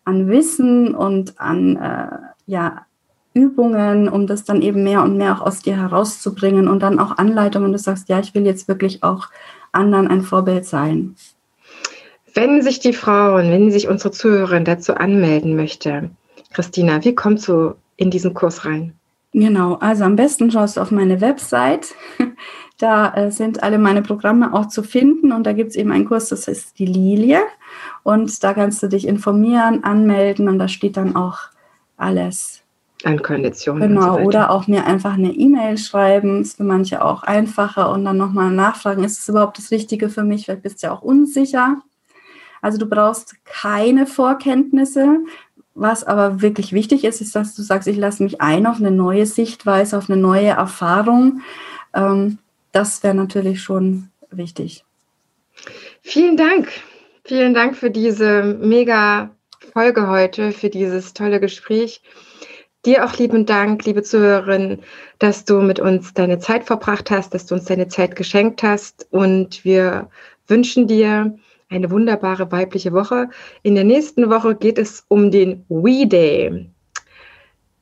an 0.09 0.27
Wissen 0.29 0.95
und 0.95 1.39
an 1.39 1.77
äh, 1.77 2.17
ja, 2.47 2.87
Übungen, 3.35 4.09
um 4.09 4.27
das 4.27 4.45
dann 4.45 4.63
eben 4.63 4.83
mehr 4.83 5.03
und 5.03 5.19
mehr 5.19 5.37
auch 5.37 5.43
aus 5.43 5.61
dir 5.61 5.77
herauszubringen 5.77 6.67
und 6.67 6.81
dann 6.83 6.99
auch 6.99 7.19
Anleitungen, 7.19 7.73
du 7.73 7.79
sagst, 7.79 8.09
ja, 8.09 8.19
ich 8.19 8.35
will 8.35 8.47
jetzt 8.47 8.69
wirklich 8.69 9.03
auch 9.03 9.29
anderen 9.71 10.09
ein 10.09 10.23
Vorbild 10.23 10.65
sein. 10.65 11.15
Wenn 12.33 12.63
sich 12.63 12.81
die 12.81 12.95
Frauen, 12.95 13.51
wenn 13.51 13.71
sich 13.71 13.87
unsere 13.87 14.11
Zuhörerin 14.11 14.65
dazu 14.65 14.95
anmelden 14.95 15.57
möchte, 15.57 16.11
Christina, 16.55 17.05
wie 17.05 17.15
kommst 17.15 17.47
du 17.47 17.75
in 17.97 18.11
diesen 18.11 18.33
Kurs 18.33 18.65
rein? 18.65 18.95
Genau, 19.33 19.75
also 19.75 20.05
am 20.05 20.17
besten 20.17 20.51
schaust 20.51 20.79
du 20.79 20.81
auf 20.81 20.91
meine 20.91 21.21
Website. 21.21 21.95
Da 22.79 23.13
äh, 23.15 23.31
sind 23.31 23.63
alle 23.63 23.79
meine 23.79 24.03
Programme 24.03 24.55
auch 24.55 24.67
zu 24.67 24.83
finden 24.85 25.33
und 25.33 25.45
da 25.45 25.53
gibt 25.53 25.71
es 25.71 25.77
eben 25.77 25.91
einen 25.91 26.05
Kurs, 26.05 26.29
das 26.29 26.47
ist 26.47 26.79
die 26.79 26.87
Lilie. 26.87 27.41
Und 28.05 28.43
da 28.45 28.55
kannst 28.55 28.83
du 28.83 28.89
dich 28.89 29.07
informieren, 29.07 29.83
anmelden 29.83 30.49
und 30.49 30.59
da 30.59 30.69
steht 30.69 30.97
dann 30.97 31.17
auch 31.17 31.39
alles. 31.97 32.63
An 33.05 33.23
Konditionen. 33.23 33.89
Genau, 33.89 34.19
so 34.19 34.25
oder 34.25 34.51
auch 34.51 34.67
mir 34.67 34.87
einfach 34.87 35.15
eine 35.15 35.33
E-Mail 35.33 35.79
schreiben, 35.79 36.41
ist 36.41 36.57
für 36.57 36.65
manche 36.65 37.05
auch 37.05 37.23
einfacher 37.23 37.91
und 37.91 38.05
dann 38.05 38.17
nochmal 38.17 38.51
nachfragen, 38.51 39.05
ist 39.05 39.21
es 39.21 39.29
überhaupt 39.29 39.59
das 39.59 39.71
Richtige 39.71 40.09
für 40.09 40.25
mich? 40.25 40.45
Vielleicht 40.45 40.63
bist 40.63 40.83
du 40.83 40.89
ja 40.89 40.93
auch 40.93 41.03
unsicher. 41.03 41.77
Also 42.61 42.79
du 42.79 42.87
brauchst 42.87 43.37
keine 43.45 44.07
Vorkenntnisse. 44.07 45.19
Was 45.75 46.03
aber 46.03 46.43
wirklich 46.43 46.73
wichtig 46.73 47.05
ist, 47.05 47.21
ist, 47.21 47.37
dass 47.37 47.55
du 47.55 47.63
sagst, 47.63 47.87
ich 47.87 47.97
lasse 47.97 48.23
mich 48.25 48.41
ein 48.41 48.67
auf 48.67 48.79
eine 48.79 48.91
neue 48.91 49.27
Sichtweise, 49.27 49.97
auf 49.97 50.11
eine 50.11 50.21
neue 50.21 50.49
Erfahrung. 50.49 51.43
Ähm, 51.95 52.39
das 52.79 53.03
wäre 53.03 53.15
natürlich 53.15 53.61
schon 53.61 54.09
wichtig. 54.31 54.85
Vielen 56.01 56.37
Dank. 56.37 56.69
Vielen 57.25 57.53
Dank 57.53 57.77
für 57.77 57.91
diese 57.91 58.45
mega 58.45 59.35
Folge 59.73 60.07
heute, 60.07 60.53
für 60.53 60.71
dieses 60.71 61.13
tolle 61.13 61.41
Gespräch. 61.41 62.01
Dir 62.87 63.05
auch 63.05 63.19
lieben 63.19 63.47
Dank, 63.47 63.85
liebe 63.85 64.05
Zuhörerin, 64.05 64.79
dass 65.19 65.45
du 65.45 65.61
mit 65.61 65.81
uns 65.81 66.15
deine 66.15 66.39
Zeit 66.39 66.65
verbracht 66.65 67.11
hast, 67.11 67.35
dass 67.35 67.47
du 67.47 67.57
uns 67.57 67.65
deine 67.65 67.89
Zeit 67.89 68.15
geschenkt 68.15 68.63
hast. 68.63 69.09
Und 69.11 69.65
wir 69.65 70.09
wünschen 70.47 70.87
dir 70.87 71.37
eine 71.69 71.91
wunderbare 71.91 72.53
weibliche 72.53 72.93
Woche. 72.93 73.29
In 73.65 73.75
der 73.75 73.85
nächsten 73.85 74.31
Woche 74.31 74.55
geht 74.55 74.79
es 74.79 75.05
um 75.09 75.33
den 75.33 75.65
We 75.69 76.07
Day. 76.07 76.71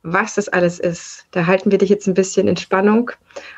Was 0.03 0.35
das 0.35 0.47
alles 0.49 0.79
ist, 0.79 1.25
da 1.31 1.45
halten 1.45 1.71
wir 1.71 1.77
dich 1.77 1.89
jetzt 1.89 2.07
ein 2.07 2.13
bisschen 2.13 2.47
in 2.47 2.57
Spannung 2.57 3.11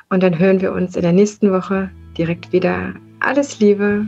und 0.10 0.24
dann 0.24 0.40
hören 0.40 0.62
wir 0.62 0.72
uns 0.72 0.96
in 0.96 1.04
der 1.04 1.12
nächsten 1.12 1.52
Woche 1.52 1.92
direkt 2.18 2.52
wieder. 2.52 2.94
Alles 3.20 3.60
Liebe, 3.60 4.08